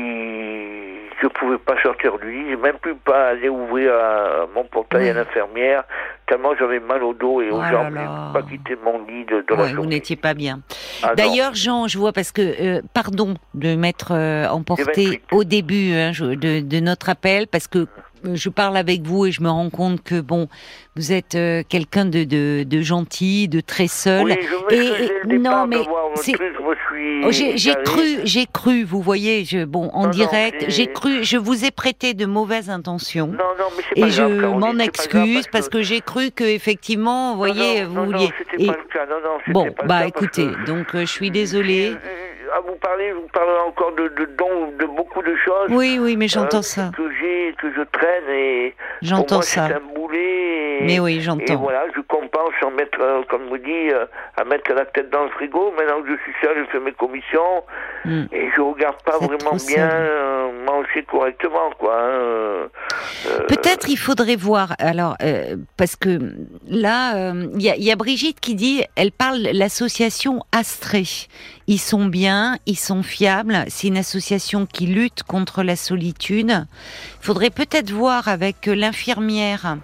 puis, 0.00 0.96
je 1.22 1.26
pouvais 1.28 1.58
pas 1.58 1.80
sortir 1.82 2.18
du 2.18 2.30
lit, 2.32 2.44
j'ai 2.50 2.56
même 2.56 2.78
pu 2.78 2.94
pas 2.94 3.28
aller 3.28 3.48
ouvrir 3.48 3.90
euh, 3.92 4.46
mon 4.54 4.64
portail 4.64 5.10
à 5.10 5.12
l'infirmière, 5.14 5.84
tellement 6.26 6.50
j'avais 6.58 6.80
mal 6.80 7.02
au 7.02 7.12
dos 7.14 7.40
et 7.42 7.50
aux 7.50 7.58
Oh 7.60 7.70
jambes, 7.70 7.94
pas 8.32 8.42
quitter 8.42 8.76
mon 8.82 9.04
lit 9.06 9.24
de, 9.26 9.36
de 9.42 9.44
la 9.50 9.56
Ouais, 9.56 9.68
vous 9.70 9.74
journée. 9.76 9.96
n'étiez 9.96 10.16
pas 10.16 10.34
bien. 10.34 10.60
Ah. 11.02 11.14
D'ailleurs, 11.14 11.54
Jean, 11.54 11.86
je 11.88 11.98
vois 11.98 12.12
parce 12.12 12.32
que, 12.32 12.42
euh, 12.42 12.80
pardon 12.94 13.34
de 13.54 13.74
m'être 13.76 14.12
euh, 14.12 14.46
emporté 14.48 14.84
28. 15.04 15.22
au 15.32 15.44
début 15.44 15.92
hein, 15.94 16.12
je- 16.12 16.24
de, 16.34 16.60
de 16.60 16.80
notre 16.80 17.08
appel, 17.10 17.46
parce 17.46 17.68
que 17.68 17.86
je 18.34 18.48
parle 18.48 18.76
avec 18.76 19.02
vous 19.02 19.26
et 19.26 19.32
je 19.32 19.42
me 19.42 19.48
rends 19.48 19.70
compte 19.70 20.02
que 20.02 20.20
bon, 20.20 20.48
vous 20.96 21.12
êtes 21.12 21.34
euh, 21.34 21.62
quelqu'un 21.68 22.04
de, 22.04 22.24
de, 22.24 22.64
de 22.64 22.80
gentil, 22.82 23.48
de 23.48 23.60
très 23.60 23.86
seul. 23.88 24.24
Oui, 24.24 24.34
je 24.70 24.74
Et- 24.74 25.10
le 25.24 25.38
non, 25.38 25.66
mais 25.66 25.78
c'est- 26.16 26.32
suis 26.32 26.40
Oh, 27.22 27.30
j'ai 27.30 27.74
cru, 27.84 28.02
j'ai 28.24 28.46
cru, 28.46 28.82
vous 28.84 29.00
voyez, 29.00 29.44
je, 29.44 29.64
bon, 29.64 29.90
en 29.92 30.04
Non, 30.04 30.10
direct, 30.10 30.64
j'ai 30.68 30.86
cru, 30.86 31.22
je 31.22 31.36
vous 31.36 31.64
ai 31.64 31.70
prêté 31.70 32.14
de 32.14 32.26
mauvaises 32.26 32.70
intentions. 32.70 33.26
Non, 33.28 33.32
non, 33.58 33.66
mais 33.76 34.00
pas 34.02 34.08
Et 34.08 34.10
je 34.10 34.22
grave, 34.22 34.58
m'en 34.58 34.78
excuse 34.78 35.44
parce 35.52 35.68
que 35.68 35.82
j'ai 35.82 36.00
cru 36.00 36.30
que 36.30 36.44
effectivement, 36.44 37.32
vous 37.32 37.38
voyez, 37.38 37.84
vous 37.84 38.04
vouliez. 38.04 38.30
et- 38.58 38.66
pas 38.66 38.76
le 38.76 38.92
cas. 38.92 39.06
Bon, 39.48 39.70
pas 39.72 39.86
bah 39.86 40.06
écoutez, 40.06 40.46
que- 40.46 40.64
donc 40.66 40.94
euh, 40.94 41.00
je 41.00 41.06
suis 41.10 41.30
désolée. 41.30 41.92
Euh, 41.94 42.29
À 42.60 42.70
vous 42.70 42.76
parler, 42.76 43.08
je 43.08 43.14
vous 43.14 43.28
parlerai 43.32 43.60
encore 43.66 43.92
de, 43.92 44.08
de 44.08 44.24
dons, 44.36 44.72
de 44.78 44.84
beaucoup 44.84 45.22
de 45.22 45.34
choses. 45.36 45.68
Oui, 45.70 45.98
oui, 45.98 46.16
mais 46.16 46.28
j'entends 46.28 46.58
euh, 46.58 46.62
ça. 46.62 46.90
Que 46.94 47.10
j'ai, 47.18 47.54
que 47.58 47.72
je 47.72 47.80
traîne 47.90 48.28
et 48.28 48.74
J'entends 49.00 49.40
ça. 49.40 49.66
c'est 49.68 49.74
un 49.74 49.80
boulet. 49.94 50.78
Et, 50.80 50.84
Mais 50.84 51.00
oui, 51.00 51.16
et 51.16 51.20
j'entends. 51.20 51.56
voilà, 51.56 51.84
je 51.96 52.00
compense 52.02 52.52
en 52.62 52.70
mettre, 52.72 52.98
euh, 53.00 53.22
comme 53.30 53.46
vous 53.48 53.56
dit, 53.56 53.90
euh, 53.92 54.04
à 54.36 54.44
mettre 54.44 54.72
la 54.74 54.84
tête 54.84 55.08
dans 55.10 55.24
le 55.24 55.30
frigo. 55.30 55.72
Maintenant 55.78 56.02
que 56.02 56.08
je 56.10 56.16
suis 56.22 56.34
seul, 56.42 56.54
je 56.66 56.70
fais 56.70 56.80
mes 56.80 56.92
commissions 56.92 57.64
Hmm. 58.02 58.24
et 58.32 58.48
je 58.56 58.62
regarde 58.62 58.96
pas 59.04 59.18
vraiment 59.18 59.56
bien 59.68 59.86
manger 60.64 61.04
correctement, 61.04 61.70
quoi. 61.78 61.94
hein, 61.94 62.10
euh, 62.10 62.68
euh, 63.26 63.46
Peut-être 63.46 63.88
il 63.88 63.96
faudrait 63.96 64.36
voir. 64.36 64.74
Alors, 64.78 65.16
euh, 65.22 65.56
parce 65.76 65.96
que 65.96 66.34
là, 66.68 67.32
il 67.54 67.62
y, 67.62 67.90
a, 67.90 67.96
Brigitte 67.96 68.40
qui 68.40 68.54
dit, 68.54 68.84
elle 68.96 69.12
parle 69.12 69.40
l'association 69.52 70.42
Astrée. 70.52 71.28
Ils 71.66 71.78
sont 71.78 72.06
bien, 72.06 72.56
ils 72.66 72.78
sont 72.78 73.02
fiables. 73.02 73.64
C'est 73.68 73.88
une 73.88 73.98
association 73.98 74.66
qui 74.66 74.86
lutte 74.86 75.22
contre 75.22 75.62
la 75.62 75.76
solitude. 75.76 76.50
Il 76.50 77.26
faudrait 77.26 77.50
peut-être 77.50 77.90
voir 77.90 78.28
avec 78.28 78.66
l'infirmière. 78.66 79.76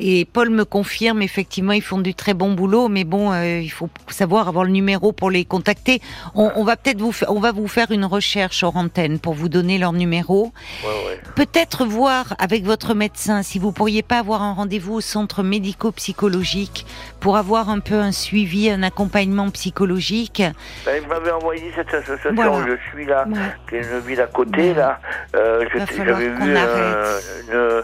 Euh, 0.00 0.20
et 0.20 0.24
Paul 0.24 0.50
me 0.50 0.64
confirme, 0.64 1.22
effectivement, 1.22 1.72
ils 1.72 1.82
font 1.82 1.98
du 1.98 2.14
très 2.14 2.34
bon 2.34 2.52
boulot, 2.52 2.88
mais 2.88 3.04
bon, 3.04 3.32
euh, 3.32 3.58
il 3.60 3.70
faut 3.70 3.88
savoir 4.08 4.48
avoir 4.48 4.64
le 4.64 4.70
numéro 4.70 5.12
pour 5.12 5.30
les 5.30 5.44
contacter. 5.44 6.00
On, 6.34 6.50
on 6.56 6.64
va 6.64 6.76
peut-être 6.76 7.00
vous, 7.00 7.12
on 7.28 7.38
va 7.40 7.52
vous 7.52 7.68
faire 7.68 7.90
une 7.90 8.04
recherche 8.04 8.62
hors 8.62 8.76
antenne 8.76 9.18
pour 9.18 9.34
vous 9.34 9.48
donner 9.48 9.78
leur 9.78 9.92
numéro 9.92 10.52
ouais, 10.84 10.88
ouais. 11.06 11.20
peut-être 11.36 11.84
voir 11.84 12.34
avec 12.38 12.64
votre 12.64 12.94
médecin 12.94 13.42
si 13.42 13.58
vous 13.58 13.72
pourriez 13.72 14.02
pas 14.02 14.18
avoir 14.18 14.42
un 14.42 14.52
rendez-vous 14.54 14.94
au 14.94 15.00
centre 15.00 15.42
médico-psychologique 15.42 16.86
pour 17.20 17.36
avoir 17.36 17.68
un 17.68 17.80
peu 17.80 17.96
un 17.96 18.12
suivi, 18.12 18.70
un 18.70 18.82
accompagnement 18.82 19.50
psychologique. 19.50 20.42
Ben, 20.86 21.00
il 21.02 21.08
m'avait 21.08 21.30
envoyé 21.30 21.72
cette 21.76 21.92
association, 21.92 22.32
Voilà. 22.34 22.66
je 22.66 22.90
suis 22.90 23.06
là. 23.06 23.26
Qui 23.68 23.76
est 23.76 23.82
une 23.82 24.00
ville 24.00 24.20
à 24.20 24.26
côté, 24.26 24.74
là. 24.74 24.98
Euh, 25.36 25.64
J'avais 25.96 26.28
vu 26.28 26.56
un- 26.56 27.18
une, 27.52 27.82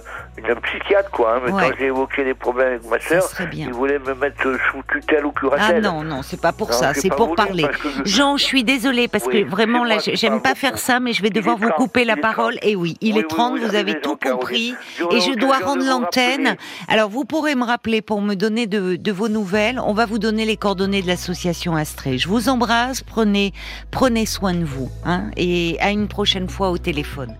une 0.48 0.54
psychiatre, 0.60 1.10
quoi. 1.10 1.36
hein, 1.36 1.40
mais 1.44 1.52
Ouais. 1.52 1.62
quand 1.70 1.76
j'ai 1.78 1.90
évoqué 2.06 2.24
les 2.24 2.34
problèmes 2.34 2.68
avec 2.68 2.90
ma 2.90 3.00
sœur. 3.00 3.28
Il 3.52 3.72
voulait 3.72 3.98
me 3.98 4.14
mettre 4.14 4.42
sous 4.42 4.82
tutelle 4.90 5.26
ou 5.26 5.32
curatelle. 5.32 5.76
Ah 5.76 5.80
non, 5.80 6.02
non, 6.02 6.22
c'est 6.22 6.40
pas 6.40 6.52
pour 6.52 6.72
ça, 6.72 6.94
c'est 6.94 7.10
pour 7.10 7.34
parler. 7.34 7.66
Jean, 8.04 8.36
je 8.36 8.44
suis 8.44 8.64
désolée 8.64 9.08
parce 9.08 9.24
que 9.24 9.44
vraiment 9.44 9.84
là, 9.84 9.98
j'aime 10.12 10.40
pas 10.40 10.54
faire 10.54 10.78
ça, 10.78 11.00
mais 11.00 11.12
je 11.12 11.22
vais 11.22 11.30
devoir 11.30 11.56
vous 11.56 11.70
couper 11.70 12.04
la 12.04 12.16
parole. 12.16 12.56
Et 12.62 12.76
oui, 12.76 12.96
il 13.00 13.18
est 13.18 13.28
30, 13.28 13.58
vous 13.58 13.74
avez 13.74 14.00
tout 14.00 14.16
compris. 14.16 14.74
Et 15.10 15.20
je 15.20 15.32
dois 15.34 15.58
rendre 15.58 15.84
l'antenne. 15.84 16.56
Alors 16.88 17.10
vous 17.10 17.24
pourrez 17.24 17.54
me 17.54 17.64
rappeler 17.64 18.02
pour 18.02 18.20
me 18.20 18.34
donner 18.34 18.66
de, 18.66 18.96
de 18.96 19.12
vos 19.12 19.28
nouvelles. 19.28 19.80
On 19.80 19.92
va 19.92 20.06
vous 20.06 20.18
donner 20.18 20.44
les 20.44 20.56
coordonnées 20.56 21.02
de 21.02 21.06
l'association 21.06 21.74
Astrée. 21.76 22.18
Je 22.18 22.28
vous 22.28 22.48
embrasse, 22.48 23.02
prenez, 23.02 23.52
prenez 23.90 24.26
soin 24.26 24.54
de 24.54 24.64
vous. 24.64 24.90
Hein, 25.04 25.30
et 25.36 25.76
à 25.80 25.90
une 25.90 26.08
prochaine 26.08 26.48
fois 26.48 26.70
au 26.70 26.78
téléphone. 26.78 27.34